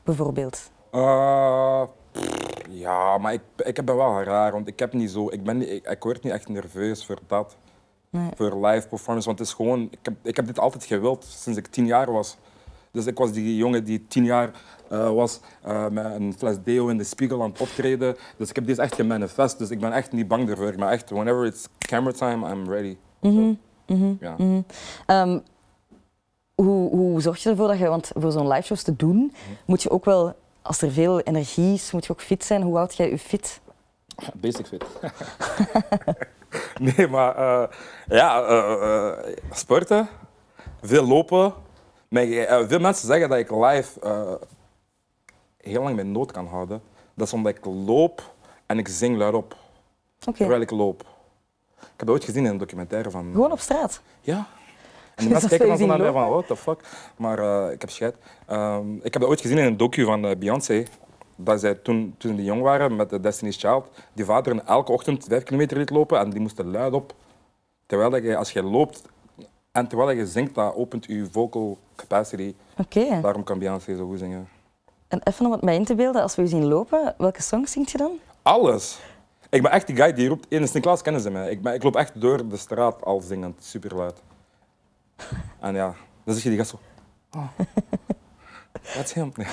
Bijvoorbeeld. 0.04 0.72
Eh, 0.92 1.84
pff, 2.12 2.62
ja, 2.70 3.18
maar 3.18 3.34
ik, 3.34 3.42
ik 3.56 3.86
ben 3.86 3.96
wel 3.96 4.24
raar, 4.24 4.52
want 4.52 4.68
ik 4.68 4.80
heb 4.80 4.94
niet 4.94 5.12
zo, 5.12 5.30
ik, 5.30 5.44
ben 5.44 5.58
niet, 5.58 5.70
ik, 5.70 5.88
ik 5.88 6.04
word 6.04 6.24
niet 6.24 6.34
echt 6.34 6.50
nerveus 6.50 7.06
voor 7.06 7.20
dat. 7.28 7.56
Nee. 8.10 8.30
Voor 8.36 8.66
live 8.66 8.88
performance, 8.88 9.28
want 9.28 9.40
het 9.40 9.48
is 9.48 9.54
gewoon, 9.54 9.88
ik 9.92 10.00
heb, 10.02 10.14
ik 10.24 10.36
heb 10.36 10.46
dit 10.46 10.60
altijd 10.60 10.84
gewild 10.84 11.24
sinds 11.24 11.60
ik 11.60 11.68
tien 11.68 11.86
jaar 11.86 12.12
was. 12.12 12.38
Dus 12.92 13.06
ik 13.06 13.18
was 13.18 13.32
die 13.32 13.56
jongen 13.56 13.84
die 13.84 14.06
tien 14.08 14.26
jaar 14.26 14.52
eh, 14.90 15.10
was 15.10 15.40
eh, 15.62 15.88
met 15.88 16.06
een 16.06 16.34
fles 16.38 16.58
deo 16.64 16.88
in 16.88 16.98
de 16.98 17.04
spiegel 17.04 17.42
aan 17.42 17.50
het 17.50 17.62
optreden. 17.62 18.16
Dus 18.38 18.50
ik 18.50 18.56
heb 18.56 18.66
dit 18.66 18.78
echt 18.78 18.96
gemanifest, 18.96 19.58
dus 19.58 19.70
ik 19.70 19.80
ben 19.80 19.92
echt 19.92 20.12
niet 20.12 20.28
bang 20.28 20.50
ervoor. 20.50 20.74
Maar 20.78 20.92
echt, 20.92 21.10
whenever 21.10 21.46
it's 21.46 21.68
camera 21.78 22.12
time, 22.12 22.50
I'm 22.50 22.70
ready. 22.70 22.98
Zo. 23.22 23.56
Ja. 24.20 24.36
Ehm, 25.06 25.40
hoe, 26.66 26.90
hoe 26.90 27.22
zorg 27.22 27.44
je 27.44 27.50
ervoor 27.50 27.68
dat 27.68 27.78
je, 27.78 27.88
want 27.88 28.12
voor 28.16 28.32
zo'n 28.32 28.48
live 28.48 28.62
shows 28.62 28.82
te 28.84 28.96
doen, 28.96 29.34
moet 29.66 29.84
je 29.84 29.90
ook 29.90 30.06
wel, 30.06 30.36
als 30.62 30.82
er 30.82 30.92
veel 30.92 31.20
energie 31.20 31.74
is, 31.74 31.92
moet 31.92 32.06
je 32.06 32.12
ook 32.12 32.22
fit 32.22 32.44
zijn. 32.44 32.62
Hoe 32.62 32.76
houd 32.76 32.96
jij 32.96 33.10
je 33.10 33.20
fit? 33.20 33.60
Basic 34.42 34.66
fit. 34.66 34.86
nee, 36.96 37.08
maar 37.08 37.36
eh, 37.36 37.68
ja, 38.08 38.44
eh, 38.44 39.14
eh, 39.14 39.38
sporten, 39.52 40.08
veel 40.82 41.08
lopen. 41.08 41.54
Maar, 42.08 42.26
veel 42.68 42.80
mensen 42.80 43.08
zeggen 43.08 43.30
dat 43.30 43.38
ik 43.38 43.52
live 43.52 44.00
heel 45.58 45.84
lang 45.84 45.96
mijn 45.96 46.12
nood 46.12 46.32
kan 46.32 46.48
houden. 46.48 46.82
Dat 47.14 47.28
is 47.28 47.34
omdat 47.34 47.56
ik 47.58 47.66
loop 47.66 48.34
en 48.66 48.78
ik 48.78 48.88
zing 48.88 49.18
luidop 49.18 49.56
Oké. 50.26 50.38
terwijl 50.38 50.62
ik 50.62 50.72
loop. 50.72 51.02
Ik 51.80 52.04
heb 52.04 52.08
dat 52.08 52.10
ooit 52.10 52.24
gezien 52.24 52.46
in 52.46 52.52
een 52.52 52.58
documentaire 52.58 53.12
van... 53.12 53.32
Gewoon 53.32 53.52
op 53.52 53.60
straat. 53.60 54.02
Ja. 54.22 54.48
En 55.18 55.24
die 55.24 55.32
mensen 55.32 55.50
kijken 55.50 55.68
dan 55.68 55.78
zo 55.78 55.84
je 55.84 55.90
naar 55.90 56.00
mij 56.00 56.12
van, 56.12 56.30
what 56.30 56.48
the 56.48 56.56
fuck. 56.56 56.80
Maar 57.18 57.40
eh, 57.40 57.72
ik 57.72 57.82
heb 57.82 57.90
scheid. 57.90 58.16
Ehm, 58.46 58.96
ik 58.96 59.14
heb 59.14 59.22
dat 59.22 59.30
ooit 59.30 59.42
gezien 59.42 59.58
in 59.58 59.66
een 59.66 59.78
docu 59.78 60.04
van 60.04 60.26
eh, 60.26 60.36
Beyoncé. 60.38 60.84
Dat 61.36 61.60
zij 61.60 61.76
toen, 61.76 62.16
toen 62.18 62.36
die 62.36 62.46
jong 62.46 62.62
waren 62.62 62.96
met 62.96 63.10
de 63.10 63.20
Destiny's 63.20 63.58
Child, 63.58 63.90
die 64.14 64.26
vader 64.26 64.56
hen 64.56 64.68
elke 64.68 64.92
ochtend 64.92 65.26
vijf 65.28 65.44
kilometer 65.44 65.78
liet 65.78 65.90
lopen 65.90 66.20
en 66.20 66.30
die 66.30 66.40
moesten 66.40 66.72
luid 66.72 66.94
op. 66.94 67.14
Terwijl 67.86 68.10
dat 68.10 68.24
je, 68.24 68.36
als 68.36 68.52
je 68.52 68.64
loopt 68.64 69.02
en 69.72 69.88
terwijl 69.88 70.10
je 70.10 70.26
zingt, 70.26 70.56
dat 70.56 70.76
opent 70.76 71.06
je 71.06 71.28
vocal 71.32 71.78
capacity. 71.96 72.56
Oké. 72.78 73.22
Daarom 73.22 73.44
kan 73.44 73.60
Beyoncé 73.60 73.96
zo 73.96 74.08
goed 74.08 74.20
zingen. 74.20 74.48
En 75.08 75.22
even 75.24 75.46
om 75.46 75.52
het 75.52 75.62
mij 75.62 75.76
in 75.76 75.86
te 75.86 75.96
beelden, 75.96 76.22
als 76.22 76.36
we 76.36 76.42
u 76.42 76.48
zien 76.48 76.66
lopen, 76.66 77.16
welke 77.18 77.42
songs 77.42 77.72
zingt 77.72 77.92
je 77.92 77.98
dan? 77.98 78.12
Alles. 78.42 79.00
Ik 79.50 79.62
ben 79.62 79.72
echt 79.72 79.88
die 79.88 79.96
guy 79.96 80.14
die 80.14 80.28
roept, 80.28 80.46
in 80.50 80.68
Sint-Klaas 80.68 81.02
kennen 81.02 81.22
ze 81.22 81.30
mij. 81.30 81.50
Ik, 81.50 81.62
ben, 81.62 81.74
ik 81.74 81.84
loop 81.84 81.96
echt 81.96 82.22
door 82.22 82.48
de 82.48 82.58
straat 82.58 83.04
al 83.04 83.22
zingend, 83.22 83.64
super 83.64 83.96
luid. 83.96 84.22
En 85.60 85.76
ja, 85.76 85.96
dan 86.24 86.36
zie 86.36 86.44
je 86.44 86.50
die 86.50 86.58
gast 86.58 86.70
zo. 86.70 86.80
Oh. 87.38 87.48
Dat 88.96 89.06
is 89.06 89.14
hem. 89.14 89.32
Nee. 89.36 89.48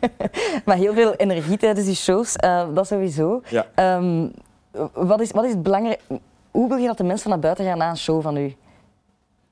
Maar 0.64 0.76
heel 0.76 0.94
veel 0.94 1.14
energie 1.14 1.56
tijdens 1.56 1.86
die 1.86 1.94
shows, 1.94 2.36
eh, 2.36 2.74
dat 2.74 2.86
sowieso. 2.86 3.42
Ja. 3.48 3.66
Ehm, 3.74 4.28
wat, 4.92 5.20
is, 5.20 5.30
wat 5.30 5.44
is 5.44 5.50
het 5.50 5.62
belangrijk? 5.62 6.00
Hoe 6.50 6.68
wil 6.68 6.76
je 6.76 6.86
dat 6.86 6.96
de 6.96 7.04
mensen 7.04 7.30
naar 7.30 7.38
buiten 7.38 7.64
gaan 7.64 7.78
na 7.78 7.90
een 7.90 7.96
show 7.96 8.22
van 8.22 8.36
u? 8.36 8.54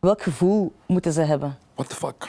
Welk 0.00 0.23
gevoel 0.23 0.73
moeten 0.87 1.12
ze 1.12 1.21
hebben? 1.21 1.59
What 1.75 1.88
the 1.88 1.94
fuck? 1.94 2.28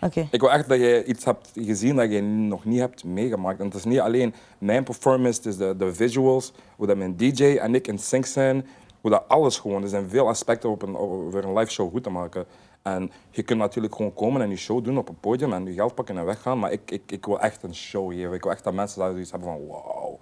Oké. 0.00 0.28
Ik 0.30 0.40
wil 0.40 0.52
echt 0.52 0.68
dat 0.68 0.78
je 0.78 1.04
iets 1.04 1.24
hebt 1.24 1.50
gezien 1.54 1.96
dat 1.96 2.12
je 2.12 2.22
nog 2.22 2.64
niet 2.64 2.78
hebt 2.78 3.04
meegemaakt. 3.04 3.58
En 3.58 3.64
het 3.64 3.74
is 3.74 3.84
niet 3.84 4.00
alleen 4.00 4.34
mijn 4.58 4.84
performance, 4.84 5.38
het 5.38 5.46
is 5.46 5.56
de, 5.56 5.76
de 5.76 5.94
visuals, 5.94 6.52
hoe 6.76 6.86
dat 6.86 6.96
mijn 6.96 7.16
DJ 7.16 7.44
en 7.44 7.74
ik 7.74 7.86
in 7.86 7.98
sync 7.98 8.26
zijn, 8.26 8.66
hoe 9.04 9.12
dat 9.12 9.28
alles 9.28 9.58
gewoon. 9.58 9.82
Er 9.82 9.88
zijn 9.88 10.08
veel 10.08 10.28
aspecten 10.28 10.70
op 10.70 10.82
een, 10.82 10.96
over 10.96 11.44
een 11.44 11.58
live 11.58 11.70
show 11.70 11.90
goed 11.90 12.02
te 12.02 12.10
maken. 12.10 12.46
En 12.82 13.10
je 13.30 13.42
kunt 13.42 13.58
natuurlijk 13.58 13.94
gewoon 13.94 14.14
komen 14.14 14.42
en 14.42 14.50
je 14.50 14.56
show 14.56 14.84
doen 14.84 14.98
op 14.98 15.08
een 15.08 15.20
podium 15.20 15.52
en 15.52 15.64
je 15.64 15.72
geld 15.72 15.94
pakken 15.94 16.18
en 16.18 16.24
weggaan. 16.24 16.58
Maar 16.58 16.72
ik, 16.72 16.90
ik, 16.90 17.02
ik 17.06 17.26
wil 17.26 17.40
echt 17.40 17.62
een 17.62 17.74
show 17.74 18.12
geven. 18.12 18.32
Ik 18.32 18.42
wil 18.42 18.52
echt 18.52 18.64
dat 18.64 18.72
mensen 18.72 18.98
daar 18.98 19.10
zoiets 19.10 19.30
hebben 19.30 19.48
van 19.48 19.66
wow, 19.66 20.20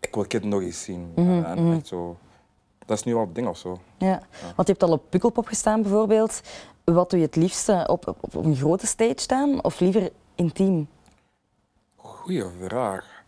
ik 0.00 0.14
wil 0.14 0.26
Kid 0.26 0.44
nog 0.44 0.60
eens 0.60 0.82
zien. 0.82 1.12
en 1.16 1.72
echt 1.72 1.86
zo, 1.86 2.16
dat 2.86 2.96
is 2.96 3.04
nu 3.04 3.14
wel 3.14 3.24
het 3.24 3.34
ding 3.34 3.48
of 3.48 3.58
zo. 3.58 3.78
Ja. 3.98 4.22
Want 4.56 4.68
je 4.68 4.72
hebt 4.72 4.82
al 4.82 4.92
op 4.92 5.02
Pukkelpop 5.08 5.46
gestaan 5.46 5.82
bijvoorbeeld. 5.82 6.40
Wat 6.84 7.10
doe 7.10 7.18
je 7.18 7.26
het 7.26 7.36
liefste? 7.36 7.84
Op, 7.86 8.08
op, 8.08 8.18
op 8.20 8.44
een 8.44 8.56
grote 8.56 8.86
stage 8.86 9.12
staan 9.20 9.64
of 9.64 9.80
liever 9.80 10.10
intiem? 10.34 10.88
Goeie 11.96 12.44
vraag. 12.60 13.22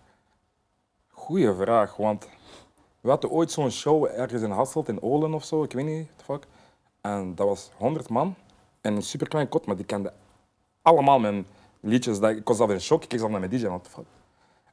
Goeie 1.09 1.55
vraag, 1.55 1.97
want 1.97 2.29
we 3.01 3.09
hadden 3.09 3.31
ooit 3.31 3.51
zo'n 3.51 3.71
show 3.71 4.05
ergens 4.05 4.43
in 4.43 4.51
Hasselt, 4.51 4.89
in 4.89 5.03
Olen 5.03 5.35
of 5.35 5.45
zo, 5.45 5.63
ik 5.63 5.73
weet 5.73 5.85
niet, 5.85 6.09
fuck. 6.25 6.47
En 7.01 7.35
dat 7.35 7.47
was 7.47 7.71
100 7.77 8.09
man 8.09 8.35
in 8.81 8.97
een 8.97 9.03
superklein 9.03 9.49
kot, 9.49 9.67
maar 9.67 9.77
die 9.77 9.85
kenden 9.85 10.13
allemaal 10.83 11.19
mijn 11.19 11.47
liedjes. 11.81 12.21
Dat, 12.21 12.31
ik 12.31 12.49
was 12.49 12.57
zelf 12.57 12.71
in 12.71 12.81
shock, 12.81 13.03
ik 13.03 13.09
keek 13.09 13.19
zelf 13.19 13.31
naar 13.31 13.41
mijn 13.41 13.53
DJ, 13.53 13.65
the 13.65 13.91
fuck. 13.91 14.05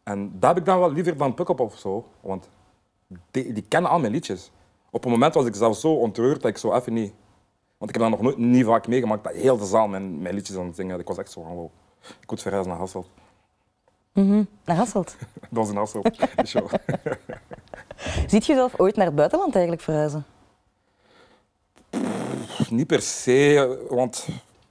En 0.03 0.39
dat 0.39 0.50
heb 0.50 0.57
ik 0.57 0.65
dan 0.65 0.79
wel 0.79 0.91
liever 0.91 1.17
dan 1.17 1.34
Pukkelpop 1.34 1.72
of 1.72 1.77
zo, 1.77 2.05
want 2.22 2.50
die, 3.31 3.53
die 3.53 3.65
kennen 3.67 3.91
al 3.91 4.00
mijn 4.00 4.12
liedjes. 4.12 4.51
Op 4.91 5.05
een 5.05 5.12
moment 5.12 5.34
was 5.34 5.46
ik 5.46 5.55
zelf 5.55 5.77
zo 5.77 5.93
ontroerd 5.93 6.41
dat 6.41 6.51
ik 6.51 6.57
zo 6.57 6.74
even 6.74 6.93
niet... 6.93 7.13
Want 7.77 7.96
ik 7.96 8.01
heb 8.01 8.10
dat 8.10 8.19
nog 8.19 8.22
nooit, 8.22 8.38
niet 8.38 8.65
vaak 8.65 8.88
meegemaakt, 8.88 9.24
dat 9.24 9.34
heel 9.34 9.57
de 9.57 9.65
zaal 9.65 9.88
mijn, 9.88 10.22
mijn 10.22 10.36
liedjes 10.36 10.57
aan 10.57 10.65
het 10.65 10.75
zingen. 10.75 11.00
Ik 11.00 11.07
was 11.07 11.17
echt 11.17 11.31
zo 11.31 11.41
van, 11.41 11.53
wow, 11.55 11.69
ik 12.22 12.29
moet 12.29 12.41
verhuizen 12.41 12.72
naar 12.72 12.81
Hasselt. 12.81 13.10
Naar 14.65 14.75
Hasselt. 14.75 15.15
Dat 15.50 15.50
was 15.50 15.69
in 15.69 15.75
Hasselt, 15.75 16.17
de 16.36 16.46
show. 16.46 16.69
Ziet 18.27 18.46
je 18.46 18.54
zelf 18.54 18.80
ooit 18.80 18.96
naar 18.96 19.06
het 19.06 19.16
buitenland 19.16 19.54
eigenlijk 19.54 19.84
verhuizen? 19.84 20.25
Niet 22.70 22.88
per 22.88 23.01
se, 23.01 23.86
want 23.89 24.27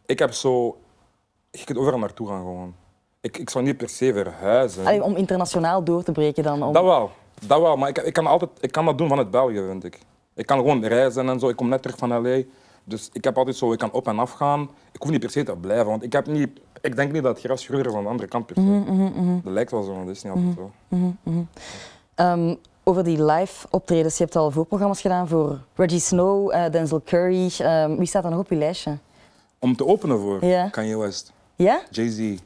ik 0.07 0.19
heb 0.19 0.33
zo... 0.33 0.79
Je 1.51 1.65
kunt 1.65 1.79
overal 1.79 1.99
naartoe 1.99 2.29
gaan 2.29 2.41
gewoon. 2.41 2.75
Ik, 3.21 3.39
ik 3.39 3.51
zou 3.51 3.65
niet 3.65 3.77
per 3.77 3.89
se 3.89 4.13
verhuizen. 4.13 4.87
Allee, 4.87 5.03
om 5.03 5.17
internationaal 5.17 5.85
door 5.85 6.03
te 6.03 6.13
breken 6.13 6.43
dan? 6.43 6.63
Om... 6.63 6.73
Dat 6.73 6.85
wel, 6.85 7.11
dat 7.47 7.61
wel. 7.61 7.77
Maar 7.77 7.89
ik, 7.89 7.99
ik, 7.99 8.13
kan 8.13 8.27
altijd, 8.27 8.51
ik 8.61 8.73
kan 8.73 8.85
dat 8.85 8.99
doen 8.99 9.09
vanuit 9.09 9.31
België, 9.31 9.63
vind 9.69 9.85
ik. 9.85 9.99
Ik 10.35 10.47
kan 10.47 10.59
gewoon 10.59 10.85
reizen 10.85 11.29
en 11.29 11.41
zo. 11.41 11.49
Ik 11.49 11.57
kom 11.57 11.69
net 11.69 11.83
terug 11.83 11.97
van 11.99 12.23
L.A. 12.23 12.43
Dus 12.85 13.11
ik 13.13 13.25
heb 13.25 13.39
altijd 13.39 13.57
zo, 13.57 13.73
ik 13.73 13.79
kan 13.79 13.93
op 13.93 14.07
en 14.07 14.19
af 14.19 14.33
gaan. 14.33 14.71
Ik 14.93 15.03
hoef 15.03 15.11
niet 15.11 15.21
per 15.21 15.31
se 15.31 15.43
te 15.43 15.57
blijven, 15.57 15.87
want 15.87 16.03
ik, 16.03 16.13
heb 16.13 16.27
niet, 16.27 16.61
ik 16.81 16.97
denk 16.97 17.13
niet 17.13 17.23
dat 17.23 17.37
het 17.37 17.45
gras 17.45 17.65
groener 17.65 17.87
is 17.87 17.95
aan 17.95 18.03
de 18.03 18.09
andere 18.09 18.29
kant 18.29 18.47
per 18.47 18.57
se. 18.57 19.41
Dat 19.45 19.53
lijkt 19.53 19.71
wel 19.71 19.83
zo, 19.83 19.95
maar 19.95 20.07
dat 20.07 20.15
is 20.15 20.23
niet 20.23 20.33
altijd 20.33 20.55
zo. 20.57 20.71
Ehm, 22.15 22.55
over 22.89 23.05
die 23.05 23.25
live 23.25 23.67
optredens, 23.71 24.17
je 24.17 24.23
hebt 24.25 24.37
al 24.37 24.51
voorprogramma's 24.51 25.01
gedaan 25.01 25.29
voor 25.29 25.59
Reggie 25.75 26.01
Snow, 26.01 26.53
eh, 26.53 26.71
Denzel 26.71 27.03
Curry. 27.05 27.51
Ehm, 27.59 27.97
wie 27.97 28.07
staat 28.07 28.25
er 28.25 28.31
nog 28.31 28.39
op 28.39 28.49
je 28.49 28.57
lijstje? 28.57 28.99
Om 29.59 29.77
te 29.77 29.87
openen 29.87 30.19
voor 30.19 30.45
Ja. 30.45 30.69
Kanye 30.69 30.99
West, 30.99 31.33
Ja? 31.57 31.81
Jay-Z, 31.91 32.39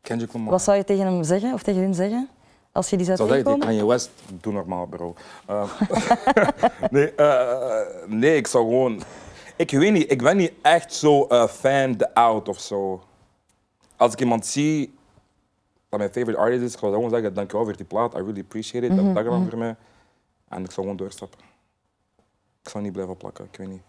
Kendrick 0.00 0.32
Lamar. 0.32 0.50
Wat 0.50 0.62
zou 0.62 0.76
je 0.76 0.84
tegen 0.84 1.04
hem 1.04 1.22
zeggen 1.22 1.52
of 1.52 1.62
tegen 1.62 1.80
hun 1.80 1.94
zeggen? 1.94 2.28
Als 2.72 2.90
je 2.90 2.96
die 2.96 3.06
zou 3.06 3.18
zeggen 3.18 3.44
tegen? 3.44 3.58
Kanye 3.58 3.86
West, 3.86 4.10
doe 4.40 4.52
normaal 4.52 4.86
bro. 4.86 5.14
Eh, 5.46 5.64
nee, 6.90 7.14
eh, 7.14 7.80
nee, 8.06 8.36
ik 8.36 8.46
zou 8.46 8.64
gewoon... 8.64 9.02
Ik 9.56 9.70
weet 9.70 9.92
niet, 9.92 10.10
ik 10.10 10.22
ben 10.22 10.36
niet 10.36 10.52
echt 10.62 10.94
zo 10.94 11.24
eh, 11.26 11.46
fan 11.46 11.92
de 11.96 12.14
out 12.14 12.48
of 12.48 12.60
zo. 12.60 13.02
Als 13.96 14.12
ik 14.12 14.20
iemand 14.20 14.46
zie 14.46 14.94
dat 15.92 16.00
mijn 16.00 16.12
favorite 16.12 16.38
artist 16.38 16.62
is, 16.62 16.72
ik 16.72 16.78
zou 16.78 16.92
gewoon 16.92 17.10
zeggen, 17.10 17.34
dankjewel 17.34 17.64
voor 17.66 17.76
die 17.76 17.86
plaat, 17.86 18.14
I 18.14 18.16
really 18.16 18.40
appreciate 18.40 18.86
it, 18.86 18.96
dat 18.96 19.04
heb 19.04 19.14
dat 19.14 19.24
gedaan 19.24 19.48
voor 19.48 19.58
mij. 19.58 19.76
En 20.48 20.64
ik 20.64 20.70
zou 20.70 20.80
gewoon 20.80 20.96
doorstappen. 20.96 21.38
Ik 22.62 22.68
zou 22.68 22.84
niet 22.84 22.92
blijven 22.92 23.16
plakken, 23.16 23.44
ik 23.44 23.56
weet 23.56 23.68
niet. 23.68 23.82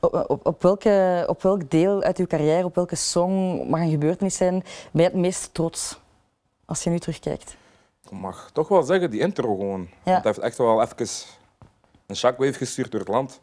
Op, 0.00 0.24
op, 0.28 0.46
op 0.46 0.62
welke, 0.62 1.24
op 1.26 1.42
welk 1.42 1.70
deel 1.70 2.02
uit 2.02 2.18
uw 2.18 2.26
carrière, 2.26 2.64
op 2.64 2.74
welke 2.74 2.96
song 2.96 3.66
mag 3.68 3.80
een 3.80 3.90
gebeurtenis 3.90 4.36
zijn, 4.36 4.62
ben 4.90 5.02
je 5.02 5.08
het 5.08 5.18
meest 5.18 5.54
trots 5.54 6.00
als 6.64 6.82
je 6.82 6.90
nu 6.90 6.98
terugkijkt? 6.98 7.56
Ik 8.04 8.10
mag 8.10 8.50
toch 8.52 8.68
wel 8.68 8.82
zeggen, 8.82 9.10
die 9.10 9.20
intro 9.20 9.56
gewoon. 9.56 9.88
Hij 10.02 10.20
heeft 10.22 10.38
echt 10.38 10.58
wel 10.58 10.82
even 10.82 11.08
een 12.06 12.16
shockwave 12.16 12.52
gestuurd 12.52 12.90
door 12.90 13.00
het 13.00 13.08
land. 13.08 13.40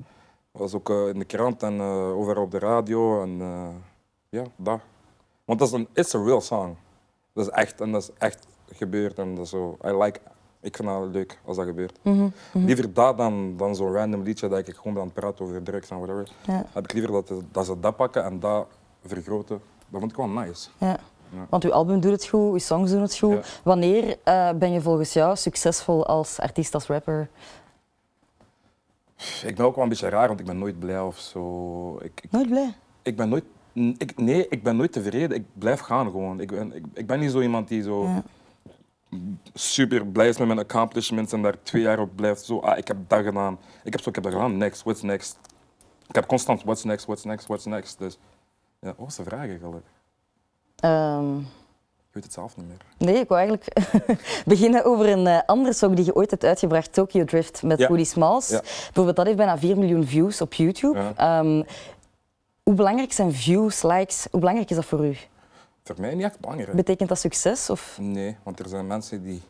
Dat 0.52 0.62
was 0.62 0.74
ook 0.74 0.90
eh, 0.90 1.08
in 1.08 1.20
de 1.20 1.26
krant 1.26 1.64
en 1.64 1.80
eh, 1.80 2.18
overal 2.18 2.44
op 2.44 2.52
de 2.52 2.60
radio. 2.60 3.22
En 3.22 3.42
eh, 3.42 3.68
ja, 4.30 4.44
dat. 4.56 4.80
Want 5.50 5.62
dat 5.62 5.68
is 5.70 5.74
een 5.74 5.88
it's 5.94 6.16
a 6.16 6.24
real 6.24 6.42
song. 6.42 6.76
Dat 7.34 7.46
is 7.46 7.52
echt 7.52 7.82
en 7.82 7.92
dat 7.92 8.02
is 8.02 8.10
echt 8.18 8.48
gebeurd. 8.72 9.20
En 9.20 9.36
dat 9.36 9.44
is 9.44 9.50
zo, 9.50 9.78
I 9.86 9.92
like, 9.92 10.20
ik 10.62 10.76
vind 10.76 10.88
dat 10.88 11.08
leuk 11.12 11.40
als 11.46 11.58
dat 11.58 11.66
gebeurt. 11.66 12.00
Liever 12.54 12.94
dat 12.94 13.18
dan, 13.18 13.58
dan 13.58 13.76
zo'n 13.76 13.94
random 13.94 14.24
liedje 14.24 14.48
dat 14.48 14.68
ik 14.68 14.76
gewoon 14.76 14.94
ben 14.94 15.02
aan 15.02 15.08
het 15.08 15.20
praten 15.20 15.46
over 15.46 15.64
drugs 15.64 15.90
en 15.90 15.98
whatever. 15.98 16.32
Ja. 16.46 16.66
Heb 16.74 16.84
ik 16.84 16.94
liever 16.94 17.12
dat, 17.12 17.32
dat 17.52 17.66
ze 17.66 17.80
dat 17.80 17.96
pakken 17.96 18.24
en 18.24 18.40
dat 18.40 18.68
vergroten. 19.06 19.62
Dat 19.88 20.00
vond 20.00 20.12
ik 20.12 20.18
wel 20.18 20.28
nice. 20.28 20.70
Ja. 20.78 21.00
Want 21.50 21.64
uw 21.64 21.72
album 21.74 22.00
doet 22.00 22.12
het 22.12 22.28
goed, 22.28 22.52
uw 22.52 22.58
songs 22.58 22.92
doen 22.92 23.02
het 23.02 23.18
goed. 23.18 23.32
Ja. 23.32 23.42
Wanneer 23.64 24.18
eh, 24.24 24.52
ben 24.52 24.72
je 24.72 24.82
volgens 24.82 25.14
jou 25.14 25.36
succesvol 25.36 26.06
als 26.06 26.40
artiest, 26.40 26.74
als 26.74 26.88
rapper? 26.88 27.30
Ik 29.46 29.56
ben 29.56 29.66
ook 29.66 29.76
wel 29.76 29.84
een 29.84 29.90
beetje 29.90 30.10
raar, 30.10 30.28
want 30.28 30.40
ik 30.40 30.46
ben 30.46 30.58
nooit 30.58 30.80
blij 30.80 31.00
of 31.02 31.18
zo. 31.20 31.96
Ik, 32.02 32.22
ik, 32.22 32.32
Nooit 32.32 32.50
blij. 32.50 32.74
ik 33.02 33.16
ben 33.16 33.30
nooit, 33.30 33.44
ik, 33.98 34.18
nee, 34.18 34.48
ik 34.50 34.64
ben 34.64 34.76
nooit 34.76 34.92
tevreden. 34.92 35.38
Ik 35.38 35.44
blijf 35.54 35.80
gaan 35.80 36.06
gewoon. 36.12 36.40
Ik 36.40 36.52
ben, 36.52 36.76
ik, 36.76 36.84
ik 36.94 37.08
ben 37.08 37.20
niet 37.20 37.32
zo 37.32 37.42
iemand 37.42 37.68
die 37.68 37.84
zo 37.84 38.04
Ja. 38.04 38.24
super 39.54 40.06
blij 40.08 40.28
is 40.28 40.38
met 40.38 40.48
mijn 40.48 40.60
accomplishments 40.60 41.34
en 41.34 41.42
daar 41.42 41.56
twee 41.64 41.82
jaar 41.82 42.00
op 42.00 42.10
blijft. 42.16 42.46
Zo, 42.46 42.60
ah, 42.60 42.78
ik 42.78 42.88
heb 42.88 42.98
dat 43.08 43.24
gedaan. 43.24 43.60
Ik 43.84 43.92
heb 43.92 44.02
zo, 44.02 44.10
ik 44.10 44.16
heb 44.16 44.24
dat 44.24 44.34
gedaan. 44.34 44.58
Next, 44.58 44.84
what's 44.84 45.02
next? 45.02 45.38
Ik 46.08 46.16
heb 46.16 46.26
constant 46.28 46.64
what's 46.64 46.84
next, 46.84 47.06
what's 47.06 47.24
next, 47.24 47.48
what's 47.48 47.66
next. 47.66 47.98
Dus 48.00 48.18
ja, 48.80 48.88
wat 48.88 48.96
was 48.98 49.16
de 49.16 49.24
vraag 49.24 49.48
eigenlijk? 49.48 49.86
Ehm, 50.76 51.38
Ik 51.38 52.16
weet 52.16 52.24
het 52.24 52.34
zelf 52.34 52.58
niet 52.58 52.68
meer. 52.68 52.78
nee, 52.98 53.20
ik 53.22 53.28
wou 53.28 53.42
eigenlijk 53.42 53.74
beginnen 54.46 54.86
over 54.86 55.10
een 55.10 55.28
eh, 55.28 55.40
andere 55.46 55.74
song 55.74 55.94
die 55.96 56.06
je 56.06 56.16
ooit 56.16 56.32
hebt 56.32 56.44
uitgebracht, 56.44 56.94
Tokyo 56.94 57.24
Drift 57.26 57.64
met 57.64 57.80
Ja. 57.80 57.88
Woody 57.88 58.04
Smalls. 58.04 58.50
Ja. 58.50 58.60
Bijvoorbeeld, 58.62 59.16
dat 59.16 59.26
heeft 59.26 59.38
bijna 59.38 59.58
4 59.58 59.78
miljoen 59.78 60.06
views 60.06 60.42
op 60.42 60.54
YouTube. 60.54 60.98
Ja. 61.00 61.14
Ehm, 61.16 61.64
hoe 62.70 62.78
belangrijk 62.78 63.14
zijn 63.14 63.34
views, 63.34 63.82
likes? 63.82 64.28
Hoe 64.32 64.40
belangrijk 64.40 64.70
is 64.70 64.76
dat 64.76 64.86
voor 64.86 65.06
u? 65.06 65.18
Voor 65.84 65.96
mij 66.00 66.16
niet 66.16 66.24
echt 66.24 66.40
belangrijk. 66.40 66.76
Betekent 66.76 67.10
dat 67.10 67.20
succes? 67.20 67.70
Of? 67.70 67.98
Nee, 68.02 68.38
want 68.44 68.60
er 68.60 68.68
zijn 68.68 68.88
mensen 68.88 69.24
die 69.24 69.42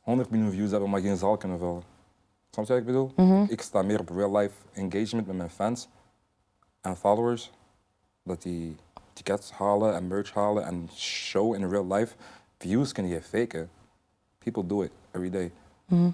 100 0.00 0.30
miljoen 0.30 0.50
views 0.50 0.70
hebben, 0.70 0.90
maar 0.90 1.00
geen 1.00 1.16
zaal 1.16 1.36
kunnen 1.36 1.58
vullen. 1.58 1.82
Snap 2.50 2.66
je 2.66 2.72
wat 2.72 2.80
ik 2.80 2.86
bedoel? 2.86 3.12
Ik 3.48 3.60
sta 3.60 3.82
meer 3.82 4.00
op 4.00 4.08
real 4.08 4.36
life 4.36 4.54
engagement 4.72 5.26
met 5.26 5.36
mijn 5.36 5.50
fans 5.50 5.88
en 6.80 6.96
followers. 6.96 7.52
Dat 8.22 8.42
die 8.42 8.76
tickets 9.12 9.50
halen 9.50 9.94
en 9.94 10.06
merch 10.06 10.34
halen 10.34 10.64
en 10.64 10.88
show 10.94 11.54
in 11.54 11.68
real 11.68 11.86
life. 11.86 12.14
Views 12.58 12.92
kun 12.92 13.06
je 13.06 13.22
faken. 13.22 13.70
People 14.38 14.66
do 14.66 14.82
it 14.82 14.90
every 15.10 15.30
day. 15.30 15.52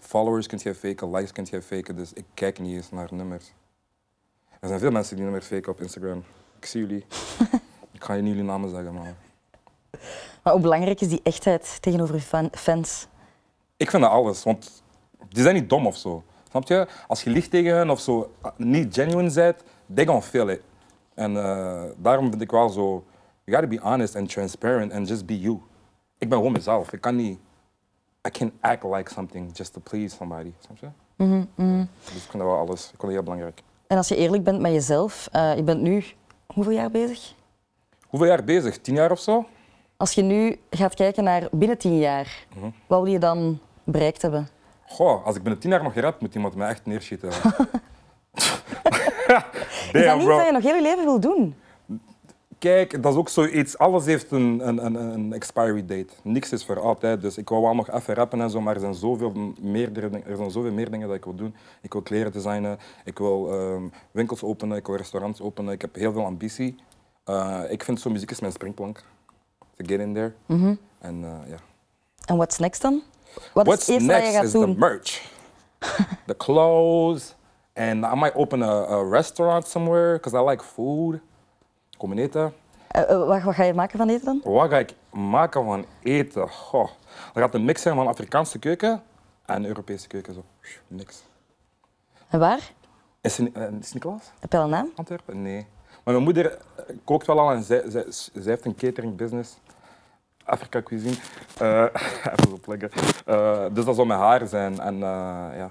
Followers 0.01 0.47
kun 0.47 0.59
je 0.63 0.75
faken, 0.75 1.11
likes 1.11 1.33
kun 1.33 1.47
je 1.51 1.63
faken, 1.63 1.97
dus 1.97 2.13
ik 2.13 2.25
kijk 2.35 2.59
niet 2.59 2.75
eens 2.75 2.91
naar 2.91 3.09
nummers. 3.11 3.53
Er 4.63 4.69
zijn 4.69 4.81
veel 4.81 4.91
mensen 4.91 5.17
die 5.17 5.25
nummers 5.25 5.47
faken 5.47 5.73
op 5.73 5.81
Instagram. 5.81 6.25
Ik 6.59 6.67
zie 6.67 6.81
jullie. 6.81 7.07
ik 7.93 8.05
ga 8.05 8.15
je 8.15 8.23
niet 8.23 8.31
jullie 8.33 8.49
namen 8.49 8.71
zeggen, 8.71 8.95
maar... 8.95 9.15
Maar 10.43 10.53
hoe 10.53 10.63
belangrijk 10.63 11.01
is 11.01 11.09
die 11.09 11.21
echtheid 11.23 11.83
tegenover 11.83 12.21
fan- 12.21 12.49
fans? 12.53 13.07
Ik 13.77 13.91
vind 13.91 14.03
dat 14.03 14.13
alles, 14.13 14.43
want 14.43 14.83
die 15.29 15.43
zijn 15.43 15.55
niet 15.55 15.69
dom 15.69 15.87
of 15.87 15.97
zo. 15.97 16.23
Snap 16.51 16.69
je? 16.69 16.87
Als 17.07 17.23
je 17.23 17.31
liegt 17.31 17.51
tegen 17.51 17.77
hen 17.77 17.91
of 17.91 18.01
zo, 18.01 18.33
niet 18.57 18.95
genuine 18.95 19.33
bent, 19.33 19.63
they 19.95 20.07
gonna 20.07 20.21
feel 20.21 20.49
it. 20.49 20.61
En 21.15 21.37
eh, 21.37 21.83
daarom 21.97 22.29
vind 22.31 22.43
ik 22.43 22.51
wel 22.51 22.69
zo, 22.69 23.05
you 23.45 23.59
gotta 23.59 23.67
be 23.77 23.89
honest 23.89 24.17
and 24.17 24.29
transparent 24.29 24.93
and 24.93 25.09
just 25.09 25.27
be 25.27 25.41
you. 25.41 25.61
Ik 26.19 26.29
ben 26.29 26.39
gewoon 26.39 26.53
mezelf. 26.53 26.93
Ik 26.93 27.01
kan 27.01 27.17
niet, 27.17 27.39
I 28.29 28.31
can't 28.31 28.53
act 28.61 28.85
like 28.85 29.13
something 29.13 29.57
just 29.57 29.73
to 29.73 29.81
please 29.81 30.17
somebody. 30.17 30.53
Snap 30.59 30.79
je? 30.79 30.89
Dus 32.05 32.15
ik 32.25 32.31
vind 32.31 32.43
dat 32.43 32.43
wel 32.43 32.59
alles. 32.59 32.83
Ik 32.83 32.89
vind 32.89 33.01
dat 33.03 33.11
heel 33.11 33.23
belangrijk. 33.23 33.63
En 33.93 33.99
als 33.99 34.09
je 34.09 34.17
eerlijk 34.17 34.45
bent 34.45 34.61
met 34.61 34.73
jezelf, 34.73 35.29
eh, 35.33 35.57
je 35.57 35.63
bent 35.63 35.81
nu 35.81 36.05
hoeveel 36.47 36.73
jaar 36.73 36.91
bezig? 36.91 37.35
Hoeveel 38.07 38.29
jaar 38.29 38.45
bezig? 38.45 38.79
Tien 38.81 38.95
jaar 38.95 39.11
of 39.11 39.21
zo? 39.21 39.47
Als 39.97 40.13
je 40.13 40.23
nu 40.23 40.59
gaat 40.71 40.95
kijken 40.95 41.25
naar 41.25 41.49
binnen 41.51 41.79
tien 41.79 41.99
jaar, 41.99 42.47
Mhm. 42.55 42.67
wat 42.87 43.03
wil 43.03 43.13
je 43.13 43.19
dan 43.19 43.59
bereikt 43.85 44.23
hebben? 44.23 44.49
Goh, 44.87 45.27
als 45.27 45.37
ik 45.37 45.43
binnen 45.43 45.61
tien 45.61 45.71
jaar 45.71 45.83
nog 45.83 45.95
rap, 45.95 46.21
moet 46.21 46.35
iemand 46.35 46.55
mij 46.55 46.69
echt 46.69 46.87
neerschieten. 46.87 47.29
is 48.33 48.61
dat 49.93 49.93
Damn, 49.93 50.17
niet 50.19 50.27
bro. 50.27 50.37
dat 50.37 50.47
je 50.47 50.53
nog 50.53 50.63
heel 50.63 50.75
je 50.75 50.83
leven 50.83 51.05
wil 51.05 51.21
doen? 51.21 51.55
Kijk, 52.63 53.03
dat 53.03 53.13
is 53.13 53.19
ook 53.19 53.29
zoiets. 53.29 53.79
Alles 53.79 54.05
heeft 54.05 54.31
een, 54.31 54.69
een, 54.69 54.85
een, 54.85 54.95
een 54.95 55.33
expiry 55.33 55.81
date. 55.87 56.07
Niks 56.23 56.53
is 56.53 56.65
voor 56.65 56.81
altijd. 56.81 57.21
Dus 57.21 57.37
ik 57.39 57.49
wou 57.49 57.63
wel 57.63 57.75
nog 57.75 57.91
even 57.91 58.15
rappen 58.15 58.41
en 58.41 58.51
zo, 58.51 58.61
maar 58.61 58.75
er 58.75 58.81
zijn 58.81 58.95
zoveel, 58.95 59.33
meerdere, 59.61 60.11
dingen- 60.11 60.27
er 60.27 60.37
zijn 60.37 60.51
zoveel 60.51 60.73
meer 60.73 60.91
dingen 60.91 61.07
dat 61.09 61.17
ik 61.17 61.25
wil 61.25 61.35
doen. 61.35 61.55
Ik 61.81 61.93
wil 61.93 62.03
kleren 62.03 62.33
designen, 62.33 62.79
ik 63.05 63.19
wil 63.19 63.53
ehm, 63.53 63.83
winkels 64.11 64.43
openen, 64.43 64.77
ik 64.77 64.87
wil 64.87 64.97
restaurants 64.97 65.41
openen. 65.41 65.73
Ik 65.73 65.81
heb 65.81 65.95
heel 65.95 66.13
veel 66.13 66.25
ambitie. 66.25 66.77
Eh, 67.25 67.61
ik 67.69 67.85
vind 67.85 68.01
zo 68.01 68.11
muziek 68.11 68.31
is 68.31 68.41
mijn 68.41 68.53
springplank. 68.53 69.03
To 69.59 69.85
get 69.87 70.01
in 70.01 70.15
there. 70.15 70.33
En 70.99 71.25
eh, 71.25 71.49
ja. 71.49 71.57
En 72.25 72.37
what's 72.37 72.59
next 72.59 72.83
dan? 72.83 73.03
Wat 73.55 73.67
What's 73.67 73.89
is 73.89 73.95
het 73.95 74.03
eerste 74.11 74.23
dat 74.25 74.33
je 74.33 74.43
is 74.47 74.51
the 74.51 74.59
doen? 74.59 74.79
merch. 74.79 75.23
the 76.27 76.37
clothes. 76.37 77.35
And 77.75 78.05
I 78.05 78.15
might 78.15 78.35
open 78.35 78.63
a, 78.63 78.85
a 78.85 79.09
restaurant 79.09 79.67
somewhere, 79.69 80.13
because 80.13 80.37
I 80.45 80.49
like 80.51 80.63
food. 80.65 81.21
Eten. 82.11 82.55
Eh, 82.89 83.11
eh, 83.11 83.27
wat, 83.27 83.43
wat 83.43 83.55
ga 83.55 83.63
je 83.63 83.75
maken 83.75 83.99
van 83.99 84.09
eten 84.09 84.25
dan? 84.25 84.53
Wat 84.53 84.71
ga 84.71 84.79
ik 84.79 84.95
maken 85.11 85.65
van 85.65 85.85
eten? 86.03 86.49
Goh. 86.49 86.89
Dat 87.33 87.43
gaat 87.43 87.55
een 87.55 87.65
mix 87.65 87.83
zijn 87.83 87.95
van 87.95 88.07
Afrikaanse 88.07 88.59
keuken 88.59 89.03
en 89.47 89.65
Europese 89.67 90.09
keuken. 90.09 90.35
Zo. 90.35 90.45
Mix. 90.87 91.23
En 92.29 92.39
waar? 92.39 92.73
Is 93.21 93.39
uh, 93.39 93.49
Sint-Niklaas? 93.81 94.33
Heb 94.41 94.53
je 94.53 94.59
al 94.59 94.65
een 94.65 94.71
naam? 94.71 94.93
Antwerpen? 94.95 95.43
Nee. 95.43 95.67
Maar 96.05 96.15
mijn 96.15 96.23
moeder 96.23 96.59
kookt 97.05 97.27
wel 97.27 97.39
al 97.39 97.51
en 97.51 97.63
zij, 97.63 97.83
zij, 97.87 98.05
zij 98.09 98.43
heeft 98.43 98.65
een 98.65 98.75
catering 98.75 99.17
business. 99.17 99.59
Afrika 100.45 100.83
cuisine. 100.83 101.15
Even 102.37 103.75
dus 103.75 103.85
dat 103.85 103.95
zal 103.95 104.05
met 104.05 104.19
haar 104.19 104.47
zijn. 104.47 104.81
En 104.81 104.99
ja. 104.99 105.71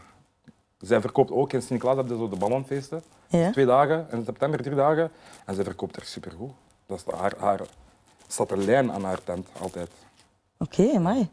Zij 0.81 1.01
verkoopt 1.01 1.31
ook 1.31 1.53
in 1.53 1.59
Sint-Niklaas 1.59 1.95
heb 1.95 2.07
je 2.07 2.15
zo 2.17 2.29
de 2.29 2.35
ballonfeesten. 2.35 3.03
Ja. 3.27 3.51
Twee 3.51 3.65
dagen, 3.65 4.07
in 4.11 4.23
september 4.25 4.61
drie 4.61 4.75
dagen. 4.75 5.11
En 5.45 5.55
zij 5.55 5.63
verkoopt 5.63 5.95
er 5.95 6.05
supergoed. 6.05 6.51
Dat 6.85 6.97
is 7.07 7.13
haar, 7.13 7.33
haar, 7.39 7.59
staat 8.27 8.51
een 8.51 8.65
lijn 8.65 8.91
aan 8.91 9.03
haar 9.03 9.23
tent, 9.23 9.47
altijd. 9.61 9.89
Oké, 10.57 10.99
mooi. 10.99 11.29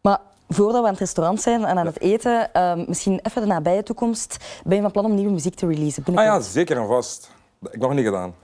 Maar 0.00 0.20
voordat 0.48 0.80
we 0.80 0.86
aan 0.86 0.92
het 0.92 0.98
restaurant 1.00 1.40
zijn 1.40 1.64
en 1.64 1.78
aan 1.78 1.86
het 1.86 2.00
eten, 2.00 2.52
ehm, 2.54 2.84
misschien 2.88 3.20
even 3.22 3.40
de 3.42 3.48
nabije 3.48 3.82
toekomst, 3.82 4.36
ben 4.64 4.76
je 4.76 4.82
van 4.82 4.90
plan 4.90 5.04
om 5.04 5.14
nieuwe 5.14 5.32
muziek 5.32 5.54
te 5.54 5.66
releasen? 5.66 6.04
Ah 6.06 6.14
ja, 6.24 6.40
zeker 6.40 6.76
en 6.76 6.86
vast. 6.86 7.30
Ik 7.62 7.68
heb 7.72 7.80
nog 7.80 7.94
niet 7.94 8.04
gedaan. 8.04 8.34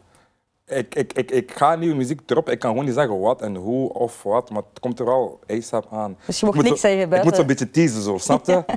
ik, 0.66 0.94
ik, 0.94 1.12
ik, 1.12 1.30
ik 1.30 1.52
ga 1.56 1.74
nieuwe 1.74 1.94
muziek 1.96 2.20
droppen. 2.26 2.52
Ik 2.52 2.58
kan 2.58 2.70
gewoon 2.70 2.84
niet 2.86 2.94
zeggen 2.94 3.20
wat 3.20 3.42
en 3.42 3.54
hoe 3.56 3.92
of 3.92 4.22
wat, 4.22 4.50
maar 4.50 4.62
het 4.70 4.80
komt 4.80 4.98
er 4.98 5.04
wel 5.04 5.40
ASAP 5.50 5.86
aan. 5.90 6.16
Dus 6.26 6.40
je 6.40 6.46
mocht 6.46 6.58
Ik 6.58 6.62
moet 6.62 6.70
niks 6.70 6.80
zo- 6.80 6.86
zeggen 6.88 7.04
Ik 7.04 7.08
buiten- 7.10 7.30
moet 7.30 7.38
zo'n 7.38 7.46
beetje 7.48 7.70
teasen, 7.70 8.02
zo, 8.02 8.18
snap 8.18 8.46
je? 8.46 8.64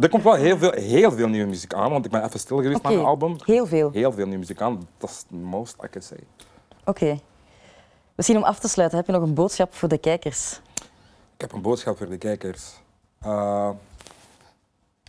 Er 0.00 0.08
komt 0.08 0.22
wel 0.22 0.34
heel 0.34 0.58
veel, 0.58 0.72
heel 0.72 1.12
veel 1.12 1.28
nieuwe 1.28 1.48
muziek 1.48 1.74
aan, 1.74 1.90
want 1.90 2.04
ik 2.04 2.10
ben 2.10 2.24
even 2.24 2.40
stil 2.40 2.56
geweest 2.56 2.82
met 2.82 2.92
mijn 2.92 3.04
album. 3.04 3.36
heel 3.44 3.66
veel. 3.66 3.90
Heel 3.90 4.12
veel 4.12 4.24
nieuwe 4.24 4.38
muziek 4.38 4.60
aan. 4.60 4.88
Dat 4.98 5.10
is 5.10 5.24
the 5.28 5.36
most 5.36 5.76
I 5.84 5.88
can 5.90 6.02
say. 6.02 6.18
Oké. 6.84 7.18
Misschien 8.14 8.36
om 8.36 8.42
af 8.42 8.58
te 8.58 8.68
sluiten, 8.68 8.98
heb 8.98 9.06
je 9.06 9.12
nog 9.12 9.22
een 9.22 9.34
boodschap 9.34 9.74
voor 9.74 9.88
de 9.88 9.98
kijkers? 9.98 10.60
Ik 11.34 11.40
heb 11.40 11.52
een 11.52 11.62
boodschap 11.62 11.96
voor 11.96 12.08
de 12.08 12.18
kijkers. 12.18 12.72
Uh, 13.26 13.70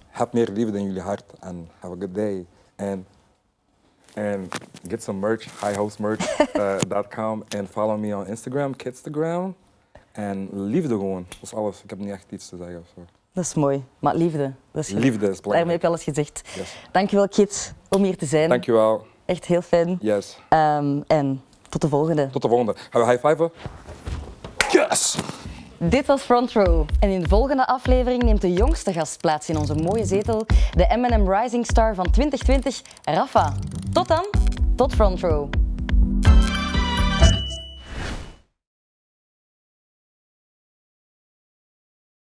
heb 0.08 0.34
meer 0.34 0.50
liefde 0.50 0.78
in 0.78 0.86
jullie 0.86 1.02
hart 1.02 1.24
en 1.39 1.69
have 1.80 1.93
a 1.93 1.98
good 2.00 2.15
day. 2.15 2.45
En 2.76 3.08
and 4.15 4.56
get 4.88 5.04
some 5.04 5.19
merch, 5.19 5.62
highhostmerch.com 5.62 7.43
en 7.58 7.67
follow 7.67 7.98
me 7.98 8.15
on 8.15 8.28
Instagram, 8.28 8.76
Kidstagram. 8.76 9.56
En 10.12 10.50
liefde 10.52 10.93
gewoon, 10.93 11.26
dat 11.28 11.41
is 11.41 11.54
alles. 11.54 11.84
Ik 11.84 11.89
heb 11.89 12.00
niet 12.00 12.10
echt 12.10 12.32
iets 12.32 12.50
te 12.50 12.58
zeggen 12.58 12.80
of 12.80 12.88
zo. 12.95 13.06
Dat 13.36 13.43
is 13.43 13.54
mooi. 13.54 13.84
Maar 14.00 14.15
liefde, 14.15 14.54
dat 14.71 14.84
is 14.84 14.89
Liefde 14.89 15.06
is 15.10 15.12
Daarmee 15.19 15.30
heb 15.30 15.41
belangrijk. 15.43 15.82
je 15.82 15.88
alles 15.88 16.04
gezegd. 16.04 16.41
Yes. 16.56 16.76
Dankjewel, 16.91 17.28
Kit, 17.28 17.74
om 17.89 18.04
hier 18.04 18.17
te 18.17 18.26
zijn. 18.26 18.50
Dankjewel. 18.50 19.06
Echt 19.26 19.45
heel 19.45 19.62
fijn. 19.62 19.98
Yes. 20.02 20.38
Ehm, 20.50 21.02
en 21.08 21.41
tot 21.69 21.82
de 21.82 21.89
volgende. 21.89 22.30
Tot 22.30 22.41
de 22.41 22.48
volgende. 22.48 22.76
Gaan 22.89 23.02
we 23.02 23.08
high 23.12 23.28
fiven? 23.28 23.52
Yes! 24.71 25.17
Dit 25.78 26.06
was 26.06 26.21
Front 26.21 26.52
Row. 26.52 26.86
En 27.00 27.10
in 27.10 27.21
de 27.21 27.28
volgende 27.30 27.67
aflevering 27.67 28.24
neemt 28.24 28.41
de 28.41 28.54
jongste 28.54 28.93
gast 28.93 29.21
plaats 29.21 29.50
in 29.50 29.58
onze 29.58 29.76
mooie 29.76 30.06
zetel, 30.06 30.45
de 30.71 30.95
M&M 30.98 31.32
Rising 31.32 31.65
Star 31.65 31.95
van 31.95 32.12
2020, 32.12 32.82
Rafa. 33.04 33.54
Tot 33.93 34.08
dan, 34.08 34.26
tot 34.76 34.93
Front 34.93 35.19
Row. 35.19 35.50